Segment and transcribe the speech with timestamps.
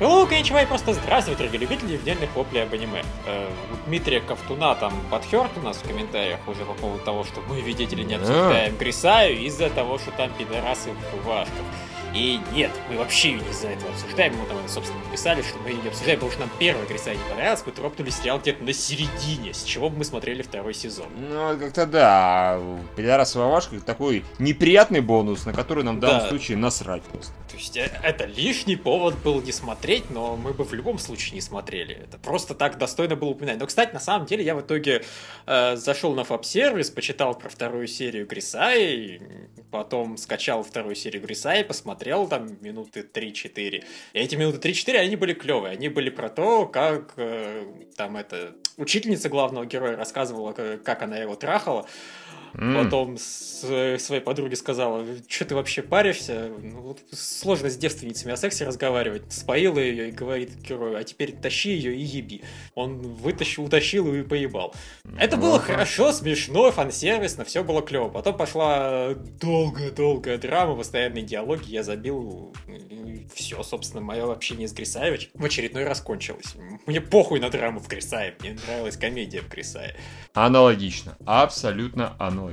[0.00, 3.04] Hello, коничевай, просто здравствуйте, дорогие любители евгенных воплей об аниме.
[3.26, 7.40] Э, у Дмитрия Ковтуна там подхерт у нас в комментариях уже по поводу того, что
[7.48, 11.54] мы, видите ли, не обсуждаем Грисаю из-за того, что там пидорасы в рубашках.
[12.12, 14.34] И нет, мы вообще не из-за этого обсуждаем.
[14.36, 17.62] Мы там, собственно, написали, что мы не обсуждаем, потому что нам первый Грисай не понравился,
[17.66, 21.06] мы тропнули сериал где-то на середине, с чего бы мы смотрели второй сезон.
[21.16, 22.60] Ну, как-то да.
[22.96, 26.28] Пидорас Вавашка такой неприятный бонус, на который нам в данном Да.
[26.28, 27.32] случае насрать просто.
[27.54, 31.36] То есть э, это лишний повод был не смотреть, но мы бы в любом случае
[31.36, 31.94] не смотрели.
[31.94, 33.60] Это просто так достойно было упоминать.
[33.60, 35.04] Но, кстати, на самом деле я в итоге
[35.46, 39.22] э, зашел на фаб-сервис, почитал про вторую серию Грисай,
[39.70, 43.84] потом скачал вторую серию Грисай, посмотрел там минуты 3-4.
[44.14, 45.74] И эти минуты 3-4, они были клевые.
[45.74, 47.66] Они были про то, как э,
[47.96, 48.56] там это...
[48.78, 51.86] Учительница главного героя рассказывала, как она его трахала.
[52.54, 52.74] М.
[52.74, 56.50] Потом своей подруге сказала, что ты вообще паришься?
[56.60, 59.32] Ну, вот сложно с девственницами о сексе разговаривать.
[59.32, 62.42] Споила ее и говорит герою, а теперь тащи ее и еби.
[62.74, 64.74] Он вытащил, утащил ее и поебал.
[65.18, 68.08] Это было хорошо, смешно, фан-сервисно, все было клево.
[68.08, 72.54] Потом пошла долгая-долгая драма, постоянные диалоги, я забил.
[73.34, 76.54] Все, собственно, мое общение с Грисаевич в очередной раз кончилось.
[76.86, 79.96] Мне похуй на драму в Грисае, мне нравилась комедия в Грисае.
[80.34, 81.16] Аналогично.
[81.24, 82.43] Абсолютно аналогично.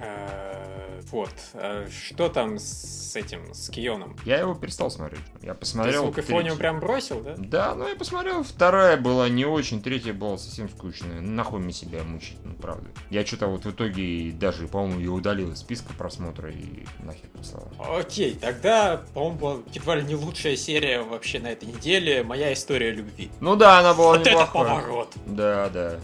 [0.00, 1.30] Э, Вот.
[1.54, 4.16] А Что там с этим, с Кионом?
[4.24, 5.20] Я его перестал смотреть.
[5.42, 6.12] Я Ты посмотрел.
[6.12, 6.32] третий.
[6.32, 7.34] фониум прям бросил, да?
[7.36, 11.20] Да, ну я посмотрел, вторая была не очень, третья была совсем скучная.
[11.20, 12.88] Нахуй мне себя мучить, ну правда.
[13.10, 17.68] Я что-то вот в итоге даже, по-моему, ее удалил из списка просмотра и нахер послал.
[17.78, 22.22] Окей, тогда, по-моему, была едва ли не лучшая серия вообще на этой неделе.
[22.24, 23.30] Моя история любви.
[23.40, 24.50] Ну да, она была Вот это неплохая.
[24.80, 25.12] поворот!
[25.26, 26.00] Да, да,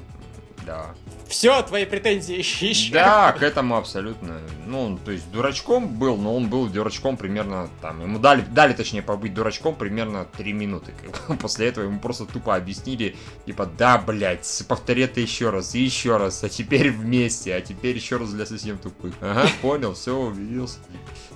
[0.66, 0.87] да.
[1.28, 2.91] Все, твои претензии ищи.
[2.93, 4.41] Да, к этому абсолютно.
[4.66, 8.00] Ну, он, то есть дурачком был, но он был дурачком примерно там.
[8.03, 10.93] Ему дали, дали точнее, побыть дурачком примерно 3 минуты.
[11.41, 13.16] После этого ему просто тупо объяснили,
[13.47, 17.94] типа, да, блядь, повтори это еще раз, и еще раз, а теперь вместе, а теперь
[17.94, 19.15] еще раз для совсем тупых.
[19.20, 20.78] Ага, понял, все, убедился.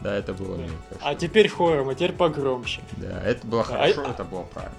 [0.01, 0.71] Да, это было мне.
[1.01, 2.81] А теперь хором, а теперь погромче.
[2.97, 4.75] Да, это было А- хорошо, а- это было правильно.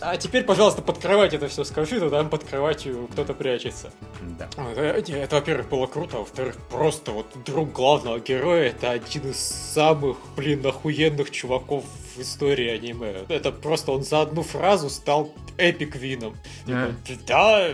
[0.00, 3.90] А теперь, пожалуйста, под кровать это все скажи, то там под кроватью кто-то прячется.
[4.38, 4.48] Да.
[4.70, 9.30] Это, это, это, во-первых, было круто, а во-вторых, просто вот друг главного героя это один
[9.30, 11.84] из самых, блин, охуенных чуваков
[12.16, 13.24] в истории аниме.
[13.28, 16.36] Это просто он за одну фразу стал эпик вином.
[16.66, 16.94] Типа,
[17.26, 17.68] да,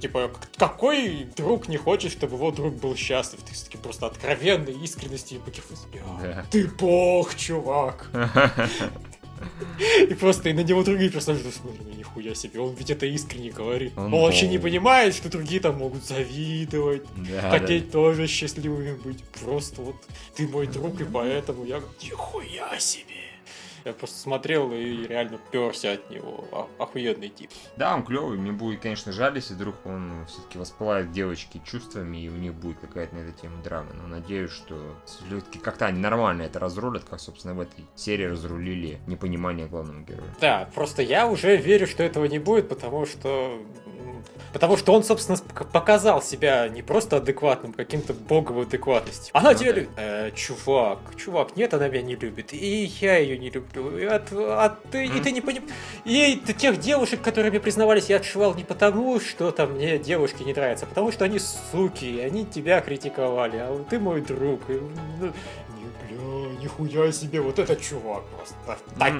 [0.00, 3.40] типа, какой друг не хочет, чтобы его друг был счастлив?
[3.42, 5.86] Ты таки просто откровенной искренности и покифос.
[6.22, 6.44] Да.
[6.50, 8.10] Ты бог, чувак.
[10.10, 13.50] И просто и на него другие персонажи смотрят, ну нихуя себе, он ведь это искренне
[13.50, 13.92] говорит.
[13.96, 19.22] Он Он, вообще не понимает, что другие там могут завидовать, Да, хотеть тоже счастливыми быть.
[19.40, 19.96] Просто вот
[20.34, 23.11] ты мой друг, и поэтому я нихуя себе.
[23.84, 26.44] Я просто смотрел и реально перся от него.
[26.52, 27.50] А- Охуенный тип.
[27.76, 28.38] Да, он клевый.
[28.38, 32.78] Мне будет, конечно, жаль, если вдруг он все-таки воспылает девочки чувствами, и у них будет
[32.80, 33.90] какая-то на эту тему драма.
[33.94, 39.00] Но надеюсь, что все-таки как-то они нормально это разрулят, как, собственно, в этой серии разрулили
[39.06, 40.34] непонимание главного героя.
[40.40, 43.58] Да, просто я уже верю, что этого не будет, потому что...
[44.52, 45.38] Потому что он, собственно,
[45.72, 49.30] показал себя не просто адекватным, каким-то богом адекватности.
[49.32, 49.76] Она Ну тебя да.
[49.80, 49.90] любит.
[49.96, 52.52] Э, чувак, чувак, нет, она меня не любит.
[52.52, 53.96] И я ее не люблю.
[53.96, 55.22] И, от- а ты, и Мгм.
[55.22, 55.70] ты не понимаешь.
[56.04, 60.52] И тех девушек, которые мне признавались, я отшивал не потому, что там мне девушки не
[60.52, 63.56] нравятся, а потому что они суки, и они тебя критиковали.
[63.56, 64.60] А ты мой друг.
[64.68, 64.74] И,
[65.18, 65.26] ну,
[65.78, 68.54] не, бля, нихуя себе, вот это чувак просто.
[68.98, 69.12] Так,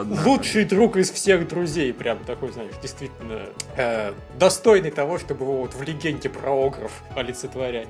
[0.00, 0.26] М.
[0.26, 3.46] лучший друг из всех друзей, прям такой, знаешь, действительно
[3.76, 7.88] э, достойный того, чтобы его вот в легенде про огров олицетворять.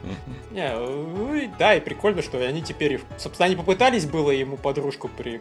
[0.51, 5.41] Не, э, да, и прикольно, что они теперь, собственно, они попытались было ему подружку при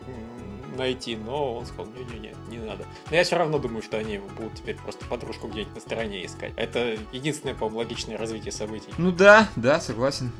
[0.75, 2.86] найти, но он сказал, не-не-не, не надо.
[3.10, 6.54] Но я все равно думаю, что они будут теперь просто подружку где-нибудь на стороне искать.
[6.56, 8.89] Это единственное, по-моему, логичное развитие событий.
[8.98, 10.31] Ну да, да, согласен.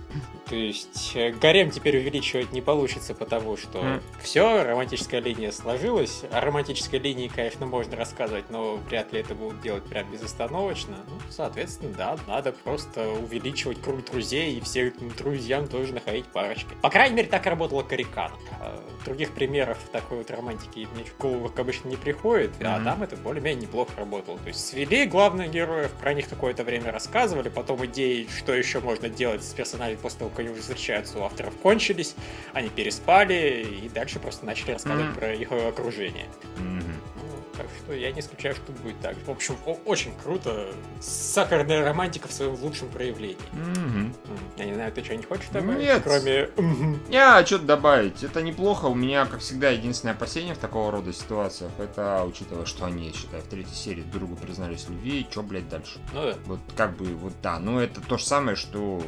[0.50, 4.02] То есть э, гарем теперь увеличивать не получится, потому что Мгм.
[4.22, 6.22] все, романтическая линия сложилась.
[6.32, 10.98] О романтической линии, конечно, можно рассказывать, но вряд ли это будут делать прям безостановочно.
[11.08, 16.70] Ну, соответственно, да, надо просто увеличивать круг друзей и всем друзьям тоже находить парочки.
[16.82, 18.32] По крайней мере, так работала Карикан.
[18.60, 22.84] А Других примеров такой вот романтики мне в голову обычно не приходит, а Мгм.
[22.86, 24.38] там это более-менее неплохо работало.
[24.40, 29.10] То есть свели главных героев, про них какое-то время рассказывали, потом идеи, что еще можно
[29.10, 32.16] делать с персонажами после того, как они уже встречаются у авторов, кончились,
[32.54, 35.16] они переспали, и дальше просто начали рассказывать Мгм.
[35.16, 36.26] про их окружение.
[36.58, 36.84] Мгм.
[37.58, 39.16] Ну, Так что я не исключаю, что будет так.
[39.26, 39.56] В общем,
[39.86, 40.68] очень круто.
[41.00, 43.38] Сахарная романтика в своем лучшем проявлении.
[43.54, 44.14] Mm-hmm.
[44.58, 45.80] Я не знаю, ты что-нибудь хочешь добавить?
[45.80, 46.04] Нет.
[46.04, 46.50] Кроме...
[47.10, 48.24] Я что-то добавить.
[48.24, 48.86] Это неплохо.
[48.86, 53.42] У меня, как всегда, единственное опасение в такого рода ситуациях, это учитывая, что они, считай,
[53.42, 56.00] в третьей серии друг другу признались в любви, что, блядь, дальше?
[56.14, 56.36] Ну да.
[56.46, 57.60] Вот как бы, вот да.
[57.60, 59.02] Но это то же самое, что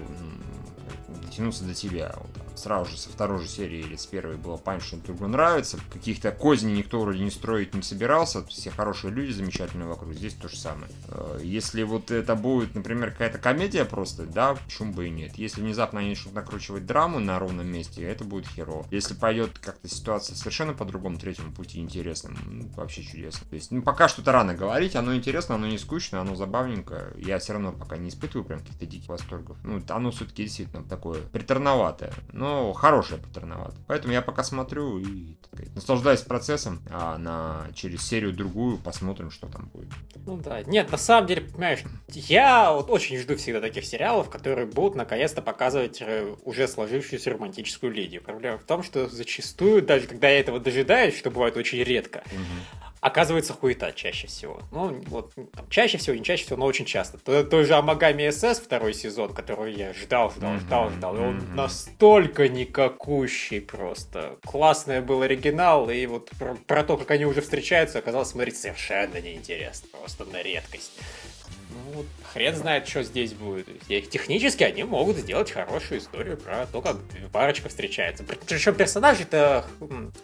[1.24, 2.14] дотянуться до тебя.
[2.18, 5.32] Вот, сразу же со второй же серии или с первой было понятно, что друг другу
[5.32, 5.80] нравится.
[5.92, 8.46] Каких-то козней никто вроде не строить не собирался.
[8.48, 10.14] Все хорошие люди замечательные вокруг.
[10.14, 10.90] Здесь то же самое.
[11.10, 15.38] Э, если вот это будет, например, какая-то комедия просто, да, почему бы и нет.
[15.38, 18.86] Если внезапно они начнут накручивать драму на ровном месте, это будет херово.
[18.92, 23.48] Если пойдет как-то ситуация совершенно по другому третьему пути интересным, вообще чудесно.
[23.50, 27.14] То есть, ну, пока что-то рано говорить, оно интересно, оно не скучно, оно забавненько.
[27.18, 29.58] Я все равно пока не испытываю прям каких-то диких восторгов.
[29.64, 32.14] Ну, оно все-таки действительно такое приторноватое.
[32.32, 33.76] Но но хорошая паттерновато.
[33.88, 39.48] Поэтому я пока смотрю и сказать, наслаждаюсь процессом, а на через серию другую посмотрим, что
[39.48, 39.90] там будет.
[40.26, 44.66] Ну да, нет, на самом деле, понимаешь, я вот очень жду всегда таких сериалов, которые
[44.66, 48.22] будут наконец-то показывать э, уже сложившуюся романтическую линию.
[48.22, 52.87] Проблема в том, что зачастую, даже когда я этого дожидаюсь, что бывает очень редко, угу
[53.08, 54.62] оказывается хуета чаще всего.
[54.72, 57.18] Ну, вот, там, чаще всего, не чаще всего, но очень часто.
[57.18, 61.56] То, той же Амагами СС второй сезон, который я ждал, ждал, ждал, ждал, и он
[61.56, 64.38] настолько никакущий просто.
[64.46, 69.20] Классный был оригинал, и вот про, про то, как они уже встречаются, оказалось смотреть совершенно
[69.20, 70.92] неинтересно, просто на редкость.
[71.94, 73.68] Ну, хрен знает, что здесь будет.
[73.88, 76.98] Технически они могут сделать хорошую историю про то, как
[77.32, 78.24] парочка встречается.
[78.24, 79.66] Причем персонажи это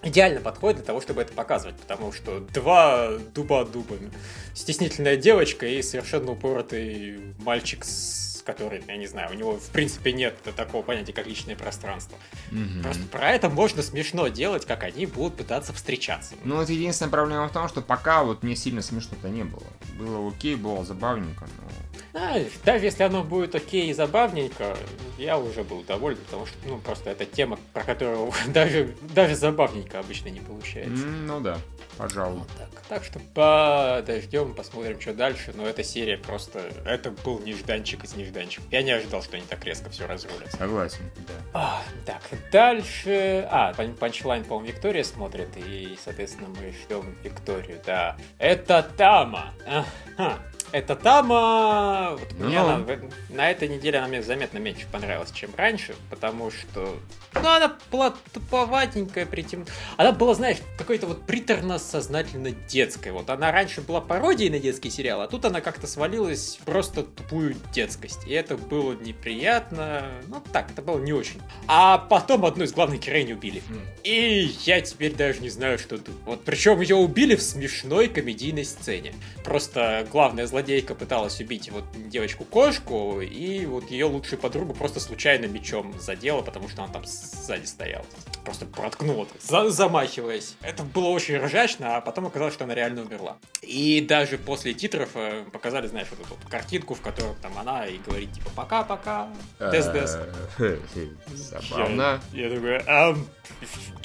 [0.01, 4.11] идеально подходят для того, чтобы это показывать, потому что два дуба дубами.
[4.53, 10.11] Стеснительная девочка и совершенно упоротый мальчик с который, я не знаю, у него в принципе
[10.13, 12.17] нет такого понятия, как личное пространство.
[12.51, 12.83] Угу.
[12.83, 16.35] Просто про это можно смешно делать, как они будут пытаться встречаться.
[16.43, 19.63] Ну, вот единственная проблема в том, что пока вот мне сильно смешно-то не было.
[19.97, 21.69] Было окей, было забавненько, но
[22.13, 24.77] знаешь, даже если оно будет окей и забавненько,
[25.17, 29.99] я уже был доволен, потому что, ну, просто это тема, про которую даже, даже забавненько
[29.99, 31.05] обычно не получается.
[31.05, 31.57] Mm, ну да,
[31.97, 32.39] пожалуй.
[32.39, 32.81] Вот так.
[32.89, 35.53] так что подождем, посмотрим, что дальше.
[35.55, 36.59] Но эта серия просто...
[36.85, 38.65] Это был нежданчик из нежданчиков.
[38.71, 40.51] Я не ожидал, что они так резко все разрулят.
[40.51, 41.33] Согласен, да.
[41.53, 43.47] А, так, дальше...
[43.49, 48.17] А, панчлайн, по-моему, Виктория смотрит, и, соответственно, мы ждем Викторию, да.
[48.37, 49.53] Это Тама.
[49.65, 50.39] Ага.
[50.71, 52.17] Это Тама...
[52.19, 52.85] Вот ну, мне она,
[53.29, 56.95] на этой неделе она мне заметно меньше понравилась, чем раньше, потому что...
[57.33, 59.65] Ну, она была туповатенькая, притем...
[59.97, 63.11] Она была, знаешь, какой-то вот приторно-сознательно детской.
[63.11, 67.55] Вот она раньше была пародией на детский сериал, а тут она как-то свалилась просто тупую
[67.73, 68.25] детскость.
[68.27, 70.05] И это было неприятно.
[70.27, 71.41] Ну, так, это было не очень.
[71.67, 73.61] А потом одну из главных героинь убили.
[74.03, 76.15] И я теперь даже не знаю, что тут.
[76.25, 79.13] Вот причем ее убили в смешной комедийной сцене.
[79.43, 85.99] Просто главная злодейка пыталась убить вот девочку-кошку, и вот ее лучшую подругу просто случайно мечом
[85.99, 88.05] задела, потому что она там сзади стояла.
[88.45, 90.53] Просто проткнула, за замахиваясь.
[90.61, 93.37] Это было очень ржачно, а потом оказалось, что она реально умерла.
[93.63, 97.87] И даже после титров э, показали, знаешь, вот эту вот картинку, в которой там она
[97.87, 99.29] и говорит, типа, пока-пока,
[99.59, 100.19] дес-дес.
[101.33, 102.21] Забавно.
[102.31, 102.79] Я такой,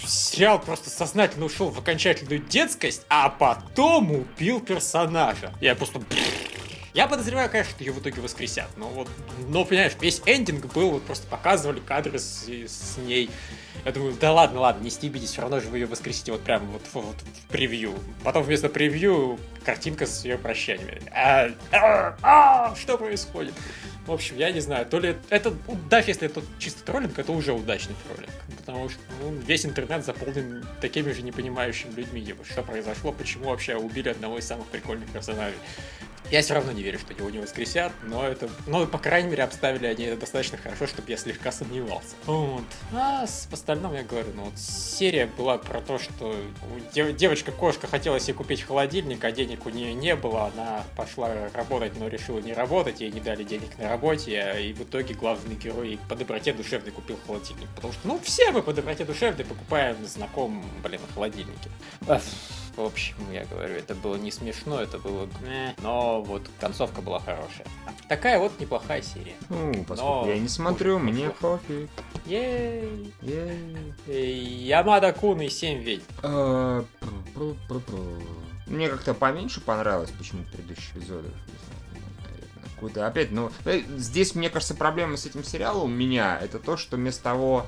[0.07, 5.53] сериал просто сознательно ушел в окончательную детскость, а потом убил персонажа.
[5.61, 6.01] Я просто...
[6.99, 8.67] Я подозреваю, конечно, что ее в итоге воскресят.
[8.77, 9.09] Но вот,
[9.51, 13.31] но понимаешь, весь эндинг был, вот просто показывали кадры с, с ней.
[13.85, 16.65] Я думаю, да ладно, ладно, не стебитесь, все равно же вы ее воскресите вот прямо
[16.65, 17.95] вот, вот в превью.
[18.25, 21.01] Потом вместо превью картинка с ее прощаниями.
[21.13, 23.55] А, а, а, что происходит?
[24.05, 25.55] В общем, я не знаю, то ли это,
[25.89, 28.35] даже если это чисто троллинг, это уже удачный троллинг.
[28.57, 32.35] Потому что ну, весь интернет заполнен такими же непонимающими людьми.
[32.51, 35.59] Что произошло, почему вообще убили одного из самых прикольных персонажей.
[36.31, 39.45] Я все равно не верю, что его не воскресят, но это, ну, по крайней мере,
[39.45, 42.17] обставили они это достаточно хорошо, чтобы я слегка сомневался.
[42.27, 42.65] Вот.
[42.93, 46.37] А с остальным я говорю, ну, вот серия была про то, что
[46.95, 51.99] дев, девочка-кошка хотела себе купить холодильник, а денег у нее не было, она пошла работать,
[51.99, 55.99] но решила не работать, ей не дали денег на работе, и в итоге главный герой
[56.09, 57.69] по доброте душевной купил холодильник.
[57.75, 61.71] Потому что, ну, все мы по доброте душевной покупаем знакомым, блин, холодильники.
[62.79, 65.29] В общем, я говорю, это было не смешно, это было...
[65.83, 67.67] Но вот концовка была хорошая.
[68.09, 69.35] Такая вот неплохая серия.
[69.49, 70.29] Ну, поскольку Но...
[70.29, 71.91] я не смотрю, мне пофиг.
[72.25, 73.13] Ей!
[74.07, 76.05] Ямада Кун и 7 ведь.
[76.23, 76.85] А,
[78.69, 81.31] мне как-то поменьше понравилось почему-то предыдущие эпизоды
[82.75, 86.77] какую-то опять, ну, э, здесь, мне кажется, проблема с этим сериалом у меня, это то,
[86.77, 87.67] что вместо того,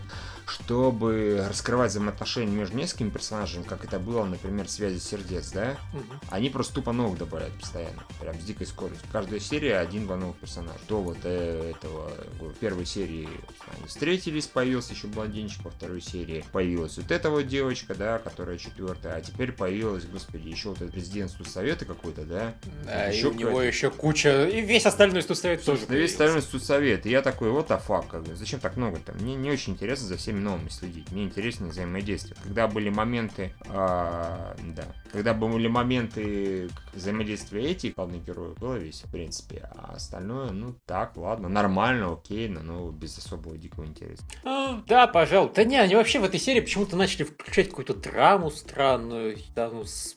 [0.51, 6.21] чтобы раскрывать взаимоотношения между несколькими персонажами, как это было, например, в связи сердец, да, Мгм.
[6.31, 9.07] они просто тупо новых добавляют постоянно, прям с дикой скоростью.
[9.13, 10.79] Каждая серия один-два новых персонажа.
[10.89, 13.29] То вот э, этого, говорю, в первой серии
[13.77, 18.59] они встретились, появился еще блондинчик, во второй серии появилась вот эта вот девочка, да, которая
[18.59, 22.55] четвертая, а теперь появилась, господи, еще вот этот президент совета какой-то, да,
[22.85, 24.49] Да, и Еще у него еще куча...
[24.49, 27.07] И весь остальной студсовет тоже весь остальной студсовет.
[27.07, 29.17] И я такой, вот фак, как бы, зачем так много там?
[29.21, 31.11] Мне не очень интересно за всеми новыми следить.
[31.13, 32.37] Мне интереснее взаимодействие.
[32.43, 39.13] Когда были моменты, а, да, когда были моменты взаимодействия этих главных героев, было весело, в
[39.13, 39.69] принципе.
[39.73, 44.23] А остальное, ну, так, ладно, нормально, окей, но ну, без особого дикого интереса.
[44.45, 45.51] А, Да, пожалуй.
[45.55, 49.85] Да не, они вообще в этой серии почему-то начали включать какую-то драму странную, там, ну,
[49.85, 50.17] с,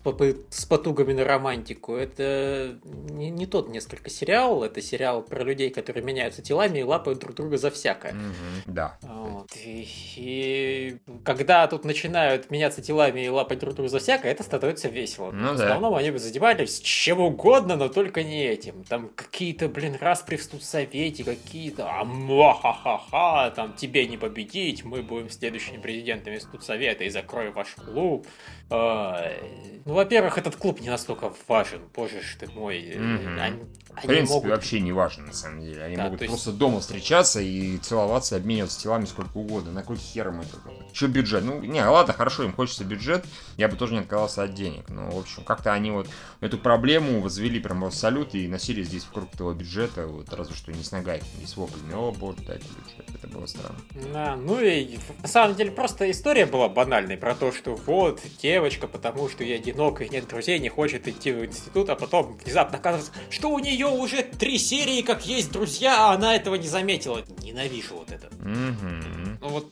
[0.49, 1.95] с потугами на романтику.
[1.95, 7.19] Это не, не тот несколько сериал, это сериал про людей, которые меняются телами и лапают
[7.19, 8.13] друг друга за всякое.
[8.13, 8.33] Мгм,
[8.67, 8.97] Да.
[9.01, 9.49] Вот.
[9.65, 14.89] И, и когда тут начинают меняться телами и лапать друг друга за всякое, это становится
[14.89, 15.31] весело.
[15.31, 15.65] Ну в да.
[15.65, 18.83] основном они бы занимались чем угодно, но только не этим.
[18.83, 25.29] Там какие-то, блин, распри в студсовете, какие-то а ха там тебе не победить, мы будем
[25.29, 28.27] следующими президентами студсовета и закроем ваш клуб.
[28.69, 29.39] Ай.
[29.85, 32.93] Ну, во-первых, этот клуб не настолько важен, боже ж ты мой.
[32.95, 33.69] Мгм.
[34.01, 34.49] В принципе, могут...
[34.51, 35.83] вообще не важно, на самом деле.
[35.83, 39.71] Они Да, могут есть- просто дома встречаться и целоваться, обмениваться телами сколько угодно.
[39.71, 40.57] На какой хер им это?
[40.93, 41.43] Что бюджет?
[41.43, 43.25] Ну, не, ладно, хорошо, им хочется бюджет.
[43.57, 44.87] Я бы тоже не отказался от денег.
[44.89, 46.07] Но, в общем, как-то они вот
[46.39, 50.71] эту проблему возвели прямо в салют и носили здесь вокруг этого бюджета, вот разве что
[50.71, 51.93] не с ногами, не с воплями.
[51.93, 53.15] О, боже, дайте бюджет.
[53.15, 53.79] Это было странно.
[54.13, 58.87] Да, ну и на самом деле просто история была банальной про то, что вот девочка,
[58.87, 63.11] потому что я и нет друзей, не хочет идти в институт, а потом внезапно оказывается,
[63.29, 67.23] что у нее уже три серии, как есть друзья, а она этого не заметила.
[67.41, 68.29] Ненавижу вот это.
[68.39, 69.39] Мгм.
[69.41, 69.71] Ну вот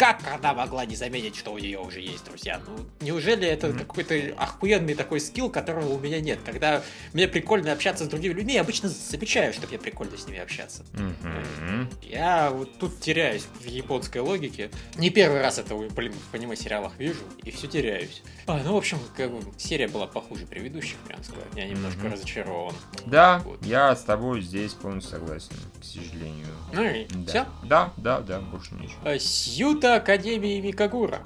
[0.00, 2.58] как она могла не заметить, что у нее уже есть друзья?
[2.66, 3.80] Ну, неужели это Мгм.
[3.80, 6.38] какой-то охуенный такой скилл, которого у меня нет?
[6.42, 10.38] Когда мне прикольно общаться с другими людьми, я обычно замечаю, что мне прикольно с ними
[10.38, 10.84] общаться.
[10.94, 11.90] Мгм.
[12.00, 14.70] Я вот тут теряюсь в японской логике.
[14.96, 18.22] Не первый раз это, блин, в аниме-сериалах вижу, и все теряюсь.
[18.46, 21.44] А, ну, в общем, как бы, серия была похуже предыдущих, прям сказать.
[21.54, 22.12] Я немножко Мгм.
[22.14, 22.74] разочарован.
[23.04, 23.66] Да, Вот.
[23.66, 26.46] я с тобой здесь полностью согласен, к сожалению.
[26.72, 27.26] Ну и Да.
[27.30, 27.46] все.
[27.64, 29.18] Да, да, да, больше ничего.
[29.18, 31.20] Сьюта Академии Микагура.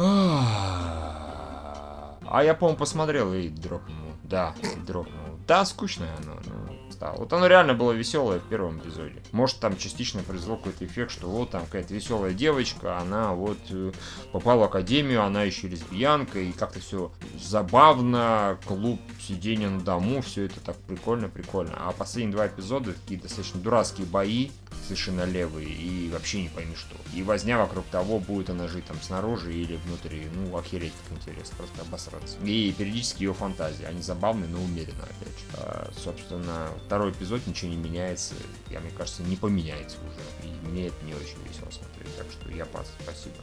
[2.27, 4.13] А я, по-моему, посмотрел и дропнул.
[4.25, 4.55] Да,
[4.87, 5.39] дропнул.
[5.47, 6.41] Да, скучное оно.
[6.47, 7.17] ну, стало.
[7.19, 9.23] Вот оно реально было веселое в первом эпизоде.
[9.33, 13.93] Может, там частично произвело какой-то эффект, что вот там какая-то веселая девочка, она вот э,
[14.33, 20.45] попала в академию, она еще лесбиянка, и как-то все забавно, клуб, сидение на дому, все
[20.45, 21.75] это так прикольно, прикольно.
[21.77, 24.51] А последние два эпизода такие достаточно дурацкие бои,
[24.85, 26.97] совершенно левые, и вообще не пойми что.
[27.15, 30.27] И возня вокруг того, будет она жить там снаружи или внутри.
[30.35, 32.39] Ну, охереть как интересно, просто обосраться.
[32.45, 35.45] И периодически ее фантазии, они забавные, но умеренно, опять же.
[35.55, 38.35] А, собственно, второй эпизод ничего не меняется,
[38.71, 40.49] я, мне кажется, не поменяется уже.
[40.49, 43.37] И мне это не очень весело смотреть, так что я пас, спасибо.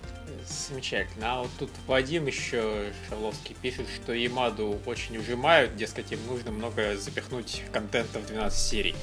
[0.47, 1.33] Замечательно.
[1.33, 6.97] А вот тут Вадим еще Шарловский пишет, что Ямаду очень ужимают, дескать, им нужно много
[6.97, 8.95] запихнуть контента в 12 серий.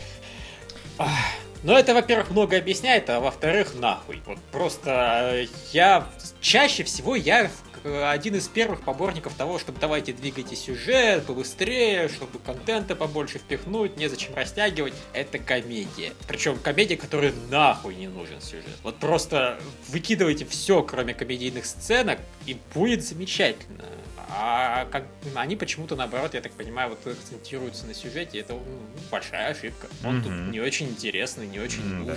[0.99, 1.11] Ах,
[1.65, 4.23] Ну, это, во-первых, много объясняет, а во-вторых, нахуй.
[4.27, 6.07] Вот просто э, я
[6.41, 7.51] чаще всего я
[7.85, 14.35] один из первых поборников того, чтобы давайте двигайте сюжет побыстрее, чтобы контента побольше впихнуть, незачем
[14.35, 14.95] растягивать.
[15.13, 16.13] Это комедия.
[16.27, 18.67] Причем комедия, которой нахуй не нужен сюжет.
[18.83, 23.85] Вот просто выкидывайте все, кроме комедийных сценок, и будет замечательно.
[24.31, 28.63] А как они почему-то наоборот, я так понимаю, вот акцентируются на сюжете, это ну,
[29.11, 29.89] большая ошибка.
[30.05, 30.51] Он тут Мгм.
[30.51, 32.15] не очень интересный, не очень М, да.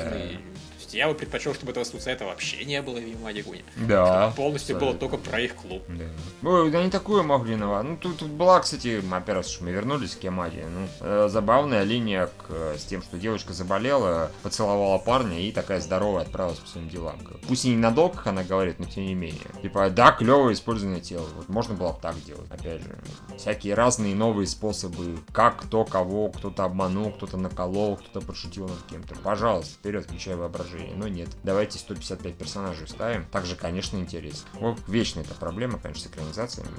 [0.91, 3.63] Есть я бы предпочел, чтобы этого суицида вообще не было в Ямаде Гуне.
[3.75, 4.05] Да.
[4.05, 5.17] Чтобы полностью было абсолютно.
[5.17, 5.83] только про их клуб.
[5.87, 6.49] Да.
[6.49, 10.15] Ой, да не такое могли на Ну, тут, тут была, кстати, опять раз, мы вернулись
[10.15, 10.65] к Ямаде.
[10.65, 15.79] Ну, э, забавная линия к, э, с тем, что девочка заболела, поцеловала парня и такая
[15.79, 17.19] здоровая отправилась по своим делам.
[17.47, 19.39] Пусть и ненадолго, как она говорит, но тем не менее.
[19.61, 21.27] Типа, да, клевое использование тела.
[21.35, 22.49] Вот можно было бы так делать.
[22.49, 22.97] Опять же,
[23.41, 29.15] всякие разные новые способы, как кто кого, кто-то обманул, кто-то наколол, кто-то подшутил над кем-то.
[29.15, 30.95] Пожалуйста, вперед, включай воображение.
[30.95, 33.25] Но нет, давайте 155 персонажей ставим.
[33.25, 34.47] Также, конечно, интересно.
[34.53, 36.69] Вот вечная эта проблема, конечно, с экранизациями.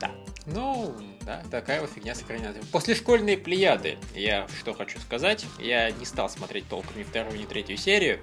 [0.00, 0.10] Да.
[0.46, 2.64] Ну, да, такая вот фигня с экранизацией.
[2.70, 7.44] После школьной плеяды, я что хочу сказать, я не стал смотреть толком ни вторую, ни
[7.44, 8.20] третью серию.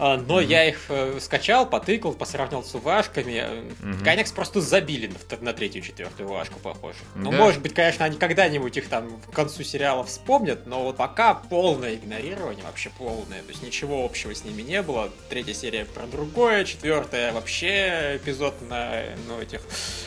[0.00, 3.44] А, но я их э, скачал, потыкал, посравнил с уважками.
[3.82, 4.02] Угу.
[4.02, 6.96] Конекс просто забили на, на третью, четвертую уважку, похоже.
[7.14, 7.36] Ну, да.
[7.36, 11.96] может быть, конечно, они когда-нибудь их там к концу сериала вспомнят, но вот пока полное
[11.96, 13.42] игнорирование, вообще полное.
[13.42, 15.10] То есть ничего общего с ними не было.
[15.28, 19.60] Третья серия про другое, четвертая вообще эпизод на, ну, этих,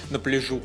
[0.09, 0.59] на пляжу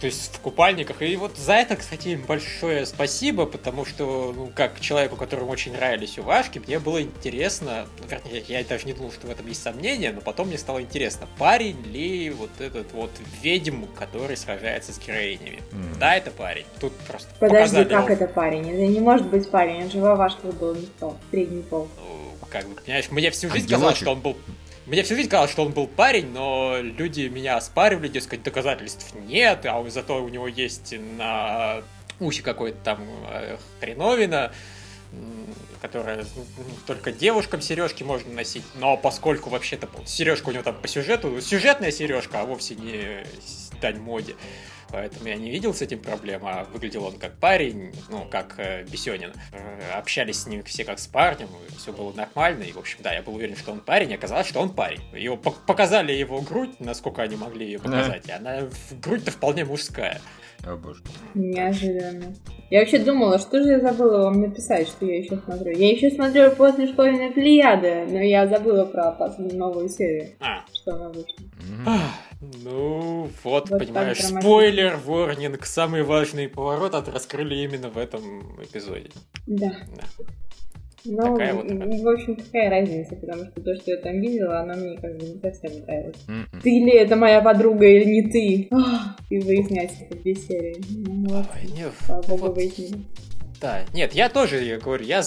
[0.00, 1.02] то есть в купальниках.
[1.02, 5.72] И вот за это, кстати, им большое спасибо, потому что, ну, как человеку, которому очень
[5.72, 9.62] нравились уважки, мне было интересно, ну, вернее, я даже не думал, что в этом есть
[9.62, 13.10] сомнения, но потом мне стало интересно, парень ли вот этот вот
[13.42, 15.62] ведьм, который сражается с героинями.
[15.72, 15.98] Mm.
[15.98, 16.66] Да, это парень.
[16.80, 18.08] Тут просто Подожди, как его...
[18.08, 18.70] это парень?
[18.70, 21.88] Это не может быть парень, он же в уважках был не пол, средний пол.
[21.98, 24.36] Ну, как бы, понимаешь, мне всю жизнь казалось, что он был
[24.86, 29.64] мне всю жизнь казалось, что он был парень, но люди меня оспаривали, дескать, доказательств нет,
[29.64, 31.82] а зато у него есть на
[32.20, 33.00] ухе какой-то там
[33.30, 34.52] э, хреновина,
[35.80, 40.88] которая ну, только девушкам сережки можно носить, но поскольку вообще-то сережка у него там по
[40.88, 43.26] сюжету, сюжетная сережка, а вовсе не
[43.80, 44.34] дань моде,
[44.90, 48.84] поэтому я не видел с этим проблем, а выглядел он как парень, ну, как э,
[48.84, 49.32] Бесенин.
[49.52, 53.12] Э, общались с ним все как с парнем, все было нормально, и, в общем, да,
[53.12, 55.00] я был уверен, что он парень, и оказалось, что он парень.
[55.14, 58.34] Его показали его грудь, насколько они могли ее показать, да.
[58.34, 58.68] и она
[59.02, 60.20] грудь-то вполне мужская.
[60.66, 61.02] О боже.
[61.34, 62.34] Неожиданно.
[62.70, 65.76] Я вообще думала, что же я забыла вам написать, что я еще смотрю.
[65.76, 70.30] Я еще смотрю после школьной плеяды, но я забыла про последнюю новую серию.
[70.40, 70.64] А.
[70.72, 71.36] Что она вышла.
[72.62, 78.22] Ну, вот, вот понимаешь, спойлер, ворнинг, самый важный поворот от раскрыли именно в этом
[78.62, 79.10] эпизоде.
[79.46, 79.72] Да.
[79.96, 80.04] да.
[81.06, 84.74] Ну, такая вот в общем, какая разница, потому что то, что я там видела, оно
[84.74, 86.16] мне как бы не совсем нравилось.
[86.26, 86.62] Mm-mm.
[86.62, 88.70] Ты ли это моя подруга или не ты?
[89.28, 90.82] И выяснять это две серии.
[91.06, 92.56] Ну, вот, Ой, нет, слава богу, вот...
[92.56, 93.04] выяснили.
[93.64, 95.22] Да, нет, я тоже, говорю, я,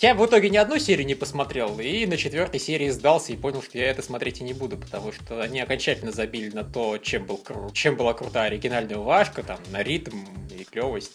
[0.00, 3.62] я в итоге ни одну серию не посмотрел, и на четвертой серии сдался и понял,
[3.62, 7.24] что я это смотреть и не буду, потому что они окончательно забили на то, чем,
[7.24, 7.40] был,
[7.72, 11.12] чем была крутая оригинальная уважка, там, на ритм и клевость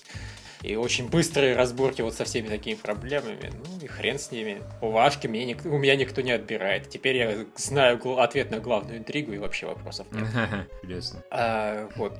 [0.64, 3.52] и очень быстрые разборки вот со всеми такими проблемами.
[3.54, 4.62] Ну и хрен с ними.
[4.82, 6.90] Уважки мне ник- у меня никто не отбирает.
[6.90, 10.26] Теперь я знаю ответ на главную интригу и вообще вопросов нет.
[10.84, 11.24] Интересно.
[11.32, 12.14] А, вот.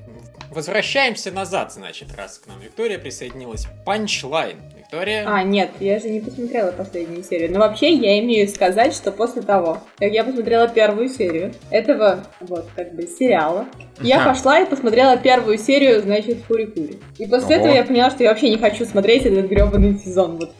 [0.50, 3.66] Возвращаемся назад, значит, раз к нам Виктория присоединилась.
[3.86, 4.58] Панчлайн.
[4.76, 5.24] Виктория?
[5.26, 7.52] А, нет, я же не посмотрела последнюю серию.
[7.52, 12.68] Но вообще я имею сказать, что после того, как я посмотрела первую серию этого, вот,
[12.74, 13.66] как бы, сериала,
[14.00, 16.98] я пошла и посмотрела первую серию, значит, Фури-Кури.
[17.18, 20.38] И после этого я поняла, что я вообще не хочу смотреть этот гребаный сезон.
[20.38, 20.54] Вот.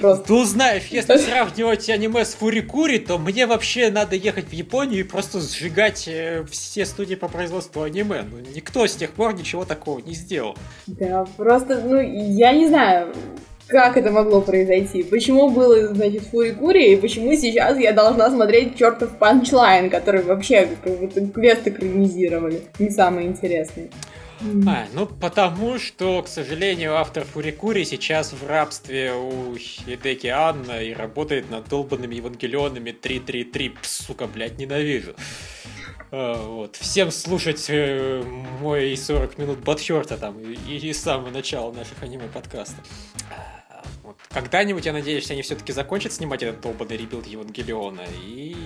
[0.00, 0.24] Просто.
[0.24, 5.02] Ты узнаешь, если сравнивать аниме с Фурикури, то мне вообще надо ехать в Японию и
[5.02, 8.22] просто сжигать э, все студии по производству аниме.
[8.22, 10.56] Ну, никто с тех пор ничего такого не сделал.
[10.86, 13.12] Да, просто, ну, я не знаю,
[13.66, 15.02] как это могло произойти?
[15.02, 20.98] Почему было, значит, Фурикури, и почему сейчас я должна смотреть чертов панчлайн, который вообще как
[20.98, 22.62] будто квест экранизировали?
[22.78, 23.90] Не самый интересный.
[24.66, 30.94] А, ну потому что, к сожалению, автор Фурикури сейчас в рабстве у Хидеаки Анно и
[30.94, 33.74] работает над долбанными Евангелионами 333.
[33.82, 35.14] Сука, блядь, ненавижу.
[36.10, 36.76] А, вот.
[36.76, 38.22] Всем слушать э,
[38.60, 42.84] мой 40 минут Батхерта там и, и с самого начала наших аниме-подкастов.
[44.10, 44.16] Вот.
[44.30, 48.56] Когда-нибудь, я надеюсь, они все-таки закончат снимать этот долбанный rebuild Евангелиона и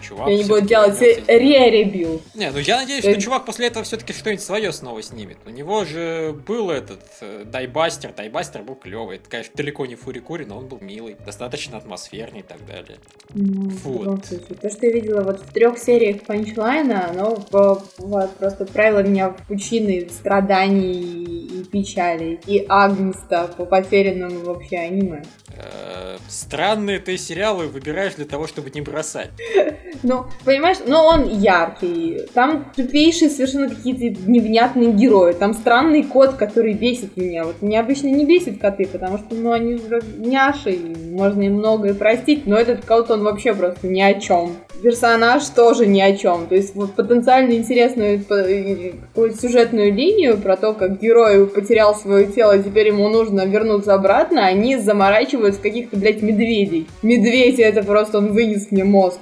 [0.00, 0.28] чувак...
[0.28, 2.22] Они будут делать ре-ребил.
[2.34, 5.38] Не, ну я надеюсь, что чувак после этого все-таки что-нибудь свое снова снимет.
[5.46, 9.16] У него же был этот э, Дайбастер, Дайбастер был клевый.
[9.16, 12.96] Это, конечно, далеко не Фурикури, но он был милый, достаточно атмосферный и так далее.
[13.34, 14.24] Ну, вот.
[14.60, 19.46] То, что я видела вот в трех сериях панчлайна, оно вот, просто отправило меня в
[19.46, 25.22] пучины страданий и печали, и агнста по потерянному вообще аниме.
[25.56, 29.30] Э, странные ты сериалы выбираешь для того, чтобы не бросать.
[30.02, 32.22] Ну, понимаешь, но он яркий.
[32.32, 35.34] Там тупейшие совершенно какие-то невнятные герои.
[35.34, 37.44] Там странный кот, который бесит меня.
[37.44, 39.78] Вот меня обычно не бесит коты, потому что, ну, они
[40.16, 40.78] няши,
[41.20, 44.56] можно им многое простить, но этот он вообще просто ни о чем.
[44.82, 46.46] Персонаж тоже ни о чем.
[46.46, 52.26] То есть, вот потенциально интересную э, какую-то сюжетную линию про то, как герой потерял свое
[52.26, 56.88] тело, теперь ему нужно вернуться обратно, они заморачивают в каких-то, блядь, медведей.
[57.02, 59.20] Медведь это просто, он вынес мне мозг.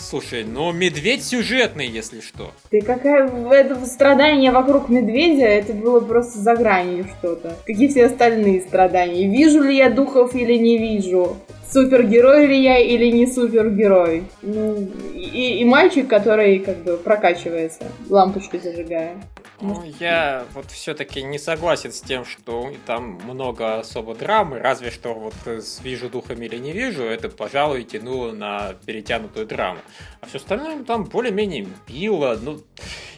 [0.00, 2.52] Слушай, ну медведь сюжетный, если что.
[2.70, 7.54] Ты какая это страдание вокруг медведя, это было просто за гранью что-то.
[7.66, 9.28] Какие все остальные страдания?
[9.28, 11.36] Вижу ли я духов или не вижу?
[11.70, 14.24] Супергерой ли я или не супергерой?
[14.42, 19.14] Ну, и, и мальчик, который как бы прокачивается, лампочку зажигая.
[19.60, 25.12] Ну, я вот все-таки не согласен с тем, что там много особо драмы, разве что
[25.12, 29.80] вот с «Вижу духами или не вижу» это, пожалуй, тянуло на перетянутую драму.
[30.20, 32.38] А все остальное там более-менее било.
[32.40, 32.62] Ну,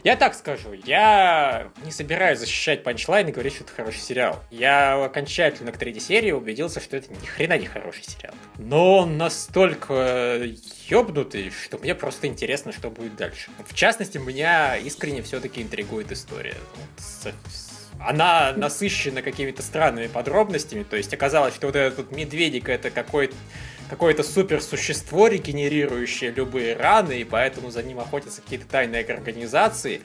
[0.03, 4.41] я так скажу, я не собираюсь защищать панчлайн и говорить, что это хороший сериал.
[4.51, 8.33] Я окончательно к третьей серии убедился, что это ни хрена не хороший сериал.
[8.57, 10.41] Но он настолько
[10.87, 13.51] ёбнутый, что мне просто интересно, что будет дальше.
[13.67, 16.55] В частности, меня искренне все-таки интригует история.
[17.99, 23.35] Она насыщена какими-то странными подробностями, то есть оказалось, что вот этот медведик это какой-то
[23.89, 30.01] какое-то суперсущество, регенерирующее любые раны, и поэтому за ним охотятся какие-то тайные организации.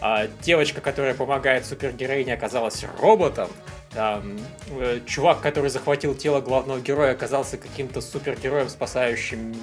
[0.00, 3.48] А девочка, которая помогает супергероине, оказалась роботом.
[3.90, 4.38] Там,
[4.70, 9.54] э, чувак, который захватил тело главного героя, оказался каким-то супергероем, спасающим,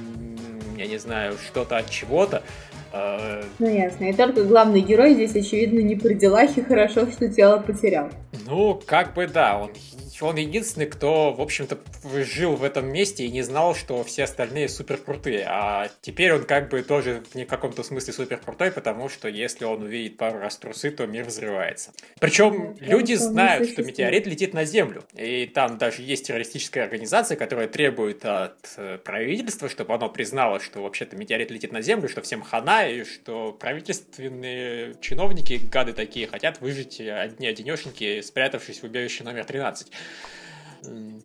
[0.78, 2.44] я не знаю, что-то от чего-то.
[2.92, 4.06] Э, ну ясно.
[4.06, 8.10] И только главный герой здесь, очевидно, не при делах и хорошо, что тело потерял.
[8.46, 9.72] Ну, как бы да, он
[10.22, 11.78] он единственный, кто, в общем-то,
[12.24, 15.46] жил в этом месте и не знал, что все остальные супер крутые.
[15.48, 19.84] А теперь он как бы тоже в каком-то смысле супер крутой, потому что если он
[19.84, 21.92] увидит пару раз трусы, то мир взрывается.
[22.20, 25.04] Причем да, люди знают, что метеорит летит на Землю.
[25.16, 30.82] И там даже есть террористическая организация, которая требует от э, правительства, чтобы оно признало, что
[30.82, 36.62] вообще-то метеорит летит на Землю, что всем хана, и что правительственные чиновники, гады такие, хотят
[36.62, 39.92] выжить одни одинешеньки, спрятавшись в убежище номер 13.
[40.84, 41.24] うん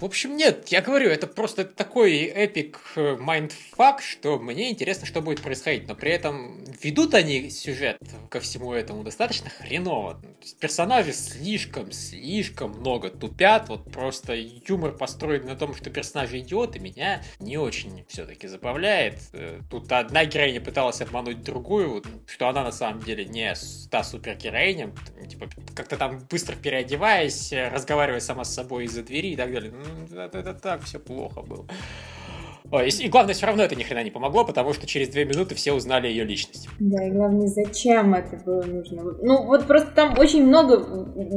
[0.00, 5.20] В общем, нет, я говорю, это просто такой epic э, mindfuck, что мне интересно, что
[5.20, 5.88] будет происходить.
[5.88, 7.98] Но при этом ведут они сюжет
[8.30, 10.20] ко всему этому достаточно хреново.
[10.60, 13.68] Персонажи слишком, слишком много тупят.
[13.68, 19.18] Вот просто юмор построен на том, что персонажи идиоты, меня не очень все-таки забавляет.
[19.32, 23.54] Э, тут одна героиня пыталась обмануть другую, что она на самом деле не
[23.90, 24.92] та супергероиня.
[25.28, 29.72] Типа, как-то там быстро переодеваясь, разговаривая сама с собой из-за двери и так далее.
[29.72, 31.66] Ну, это, это так все плохо было.
[32.70, 35.24] Ой, и, и главное, все равно это ни хрена не помогло, потому что через две
[35.26, 36.68] минуты все узнали ее личность.
[36.80, 39.02] Да, и главное, зачем это было нужно?
[39.22, 40.78] Ну, вот просто там очень много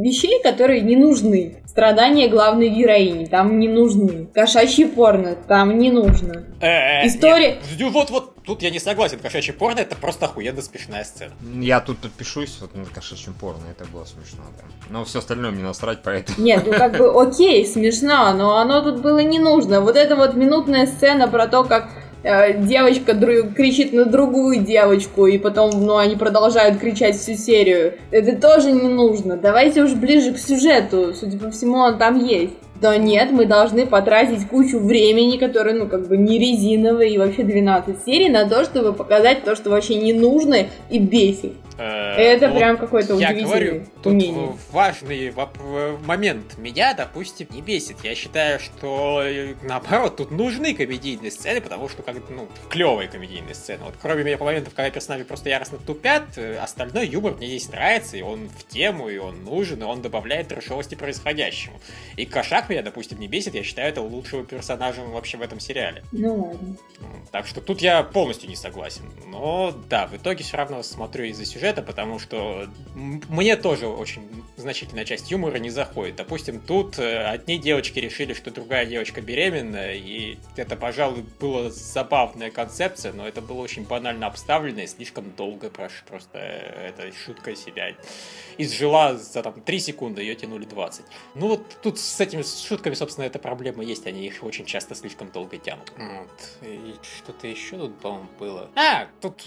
[0.02, 1.62] вещей, которые не нужны.
[1.66, 4.28] Страдания главной героини там не нужны.
[4.34, 6.48] Кошачье порно там не нужно.
[6.62, 7.58] Э, э, История...
[7.92, 9.20] Вот, вот, тут я не согласен.
[9.20, 11.34] Кошачье порно это просто охуенно смешная сцена.
[11.62, 14.64] Я тут подпишусь вот на кошачьем порно, это было смешно, да.
[14.90, 16.40] Но все остальное мне насрать, поэтому...
[16.40, 19.82] Нет, ну как бы окей, смешно, но оно тут было не нужно.
[19.82, 21.90] Вот эта вот минутная сцена про то, как
[22.24, 27.96] э, девочка дру- кричит на другую девочку, и потом, ну, они продолжают кричать всю серию.
[28.12, 29.36] Это тоже не нужно.
[29.36, 31.14] Давайте уж ближе к сюжету.
[31.14, 32.54] Судя по всему, он там есть.
[32.80, 37.44] Да нет, мы должны потратить кучу времени, которое, ну, как бы не резиновое, и вообще
[37.44, 41.54] 12 серий на то, чтобы показать то, что вообще не нужно и бесит.
[41.78, 44.58] Э, это ну, прям какой-то удивительный Я говорю, тут умение.
[44.72, 45.34] важный
[46.06, 46.58] момент.
[46.58, 47.98] Меня, допустим, не бесит.
[48.04, 53.54] Я считаю, что э, наоборот, тут нужны комедийные сцены, потому что как ну, клевые комедийные
[53.54, 53.84] сцены.
[53.86, 58.18] Вот кроме меня моментов, когда персонажи просто яростно тупят, э, остальной юмор мне здесь нравится,
[58.18, 61.80] и он в тему, и он нужен, и он добавляет трешовости происходящему.
[62.16, 66.04] И Кошак меня, допустим, не бесит, я считаю это лучшего персонажем вообще в этом сериале.
[66.12, 66.78] Ну ладно.
[67.32, 69.04] Так что тут я полностью не согласен.
[69.28, 74.22] Но да, в итоге все равно смотрю из-за сюжета сюжета, потому что мне тоже очень
[74.56, 76.16] значительная часть юмора не заходит.
[76.16, 82.52] Допустим, тут э, одни девочки решили, что другая девочка беременна, и это, пожалуй, была забавная
[82.52, 86.04] концепция, но это было очень банально обставлено и слишком долго прош...
[86.08, 87.94] просто э, эта шутка себя
[88.58, 91.06] изжила за там 3 секунды, ее тянули 20.
[91.36, 95.30] Ну вот тут с этими шутками, собственно, эта проблема есть, они их очень часто слишком
[95.32, 95.92] долго тянут.
[95.98, 96.68] Вот.
[96.68, 98.70] И что-то еще тут, по-моему, было.
[98.76, 99.44] А, тут,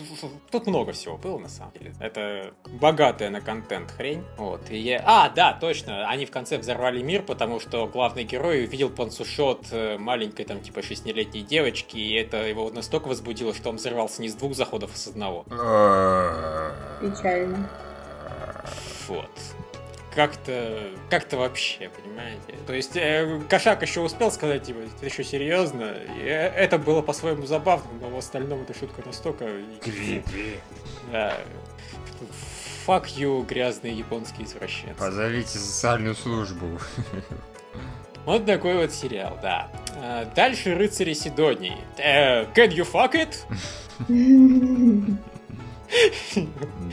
[0.51, 4.25] тут много всего было, на самом деле это богатая на контент хрень.
[4.37, 4.71] Вот.
[4.71, 5.03] И я...
[5.07, 9.97] А, да, точно, они в конце взорвали мир, потому что главный герой увидел пансушот э,
[9.99, 14.35] маленькой, там, типа, шестилетней девочки, и это его настолько возбудило, что он взорвался не с
[14.35, 15.45] двух заходов, а с одного.
[17.01, 17.69] Печально.
[19.09, 19.31] Вот
[20.15, 22.55] как-то, как-то вообще, понимаете?
[22.67, 27.03] То есть э, Кошак еще успел сказать, типа, это еще серьезно, и э, это было
[27.03, 29.49] по-своему забавно, но в остальном эта шутка настолько...
[31.13, 31.37] Да,
[32.87, 34.95] Fuck you, грязные японские извращенцы.
[34.99, 36.67] Позовите социальную службу.
[38.27, 39.71] Вот такой вот сериал, да.
[39.97, 41.79] А, дальше «Рыцари Сидонии».
[41.97, 43.35] Э, can you fuck it?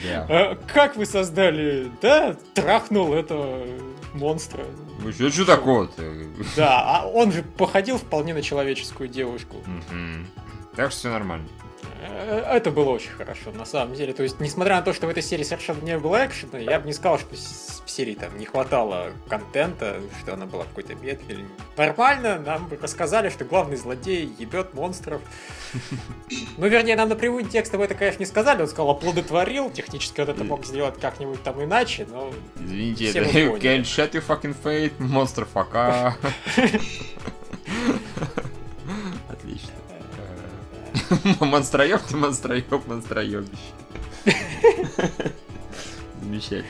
[0.04, 0.58] Да.
[0.74, 1.92] Как вы создали?
[2.02, 3.66] Да, трахнул этого
[4.14, 4.66] монстра.
[5.00, 6.04] Ну что, что такое-то?
[6.56, 9.58] Да, а он же походил вполне на человеческую девушку.
[10.76, 11.48] Так что все нормально.
[12.00, 14.14] Э, это было очень хорошо, на самом деле.
[14.14, 16.88] То есть, несмотря на то, что в этой серии совершенно не было экшена, я бы
[16.88, 21.46] не сказал, что в серии там не хватало контента, что она была какой-то медленной.
[21.76, 25.22] Нормально, нам рассказали, что главный злодей ебет монстров.
[26.58, 28.62] Ну, вернее, нам напрямую текстом это, конечно, не сказали.
[28.62, 29.70] Он сказал, оплодотворил.
[29.70, 32.32] Технически он это мог сделать как-нибудь там иначе, но...
[32.60, 36.18] Извините, shut your fucking fate, монстр фака.
[41.40, 43.52] Монстроеб ты монстроеб, монстроебище.
[46.22, 46.66] Замечательно.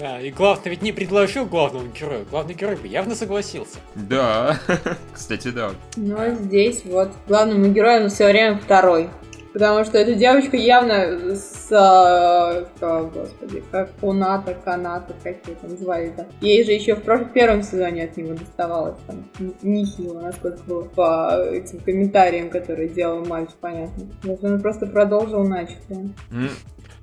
[0.00, 2.24] Да, и главное, ведь не предложил главному герою.
[2.30, 3.80] Главный герой бы явно согласился.
[3.94, 4.58] Да,
[5.12, 5.72] кстати, да.
[5.96, 9.10] Ну, а здесь вот главному герою он все время второй.
[9.52, 11.68] Потому что эта девочка явно с...
[11.70, 16.26] Э, господи, как Куната, Каната, как ее там звали -то.
[16.40, 19.24] Ей же еще в прошлом, первом сезоне от него доставалось там
[19.62, 24.06] нехило, насколько было по этим комментариям, которые делал мальчик, понятно.
[24.42, 26.10] Он просто продолжил начатое.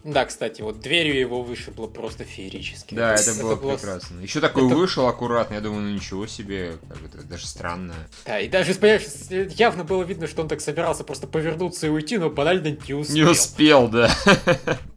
[0.03, 2.95] Да, кстати, вот дверью его вышибло просто феерически.
[2.95, 4.21] Да, это, это было, было прекрасно.
[4.21, 4.75] Еще такой это...
[4.75, 7.93] вышел аккуратно, я думаю, ну ничего себе, как это даже странно.
[8.25, 12.17] Да, и даже, понимаешь, явно было видно, что он так собирался просто повернуться и уйти,
[12.17, 13.15] но банально не успел.
[13.15, 14.09] Не успел, да.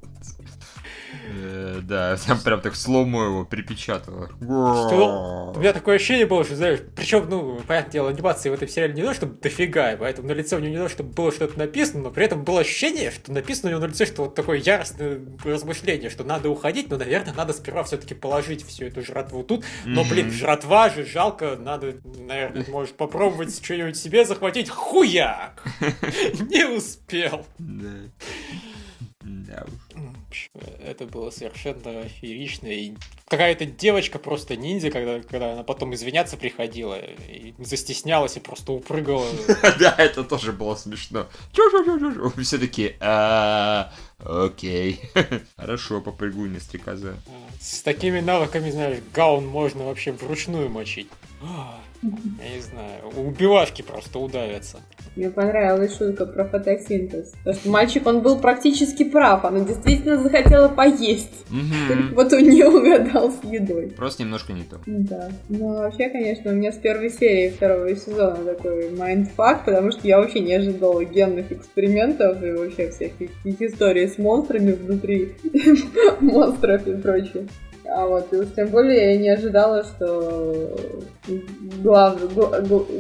[1.33, 4.29] Э, да, там прям так слому его припечатало.
[4.41, 5.53] Что?
[5.55, 8.95] У меня такое ощущение было, что, знаешь, причем, ну, понятное дело, анимации в этом сериале
[8.95, 12.05] не то, чтобы дофига, поэтому на лице у него не то, чтобы было что-то написано,
[12.05, 15.21] но при этом было ощущение, что написано у него на лице, что вот такое яростное
[15.45, 19.65] размышление, что надо уходить, но, наверное, надо сперва все-таки положить всю эту жратву тут.
[19.85, 24.69] Но, блин, жратва же жалко, надо, наверное, может попробовать что-нибудь себе захватить.
[24.69, 25.63] Хуяк!
[26.51, 27.47] Не успел.
[27.59, 29.73] Да уж.
[30.85, 32.69] Это было совершенно феерично.
[32.69, 32.95] И
[33.29, 39.27] какая-то девочка просто ниндзя, когда, когда она потом извиняться приходила, и застеснялась и просто упрыгала.
[39.79, 41.27] Да, это тоже было смешно.
[42.43, 45.01] Все такие, «А, окей.
[45.57, 47.17] Хорошо, попрыгуй на стрекоза.
[47.61, 51.09] С такими навыками, знаешь, гаун можно вообще вручную мочить.
[52.03, 54.79] Я не знаю, убивашки просто удавятся.
[55.17, 57.33] Мне понравилась шутка про фотосинтез.
[57.39, 59.45] Потому что мальчик, он был практически прав.
[59.45, 61.45] Она действительно захотела поесть.
[61.51, 62.15] Угу.
[62.21, 63.89] Вот он не угадал с едой.
[63.89, 64.79] Просто немножко не то.
[64.87, 65.31] Да.
[65.49, 70.19] Ну, вообще, конечно, у меня с первой серии второго сезона такой mindfuck, потому что я
[70.19, 75.35] вообще не ожидала генных экспериментов и вообще всяких историй с монстрами внутри
[76.21, 77.47] монстров и прочее.
[77.93, 80.77] А вот, и уж тем более я не ожидала, что
[81.83, 82.19] глав,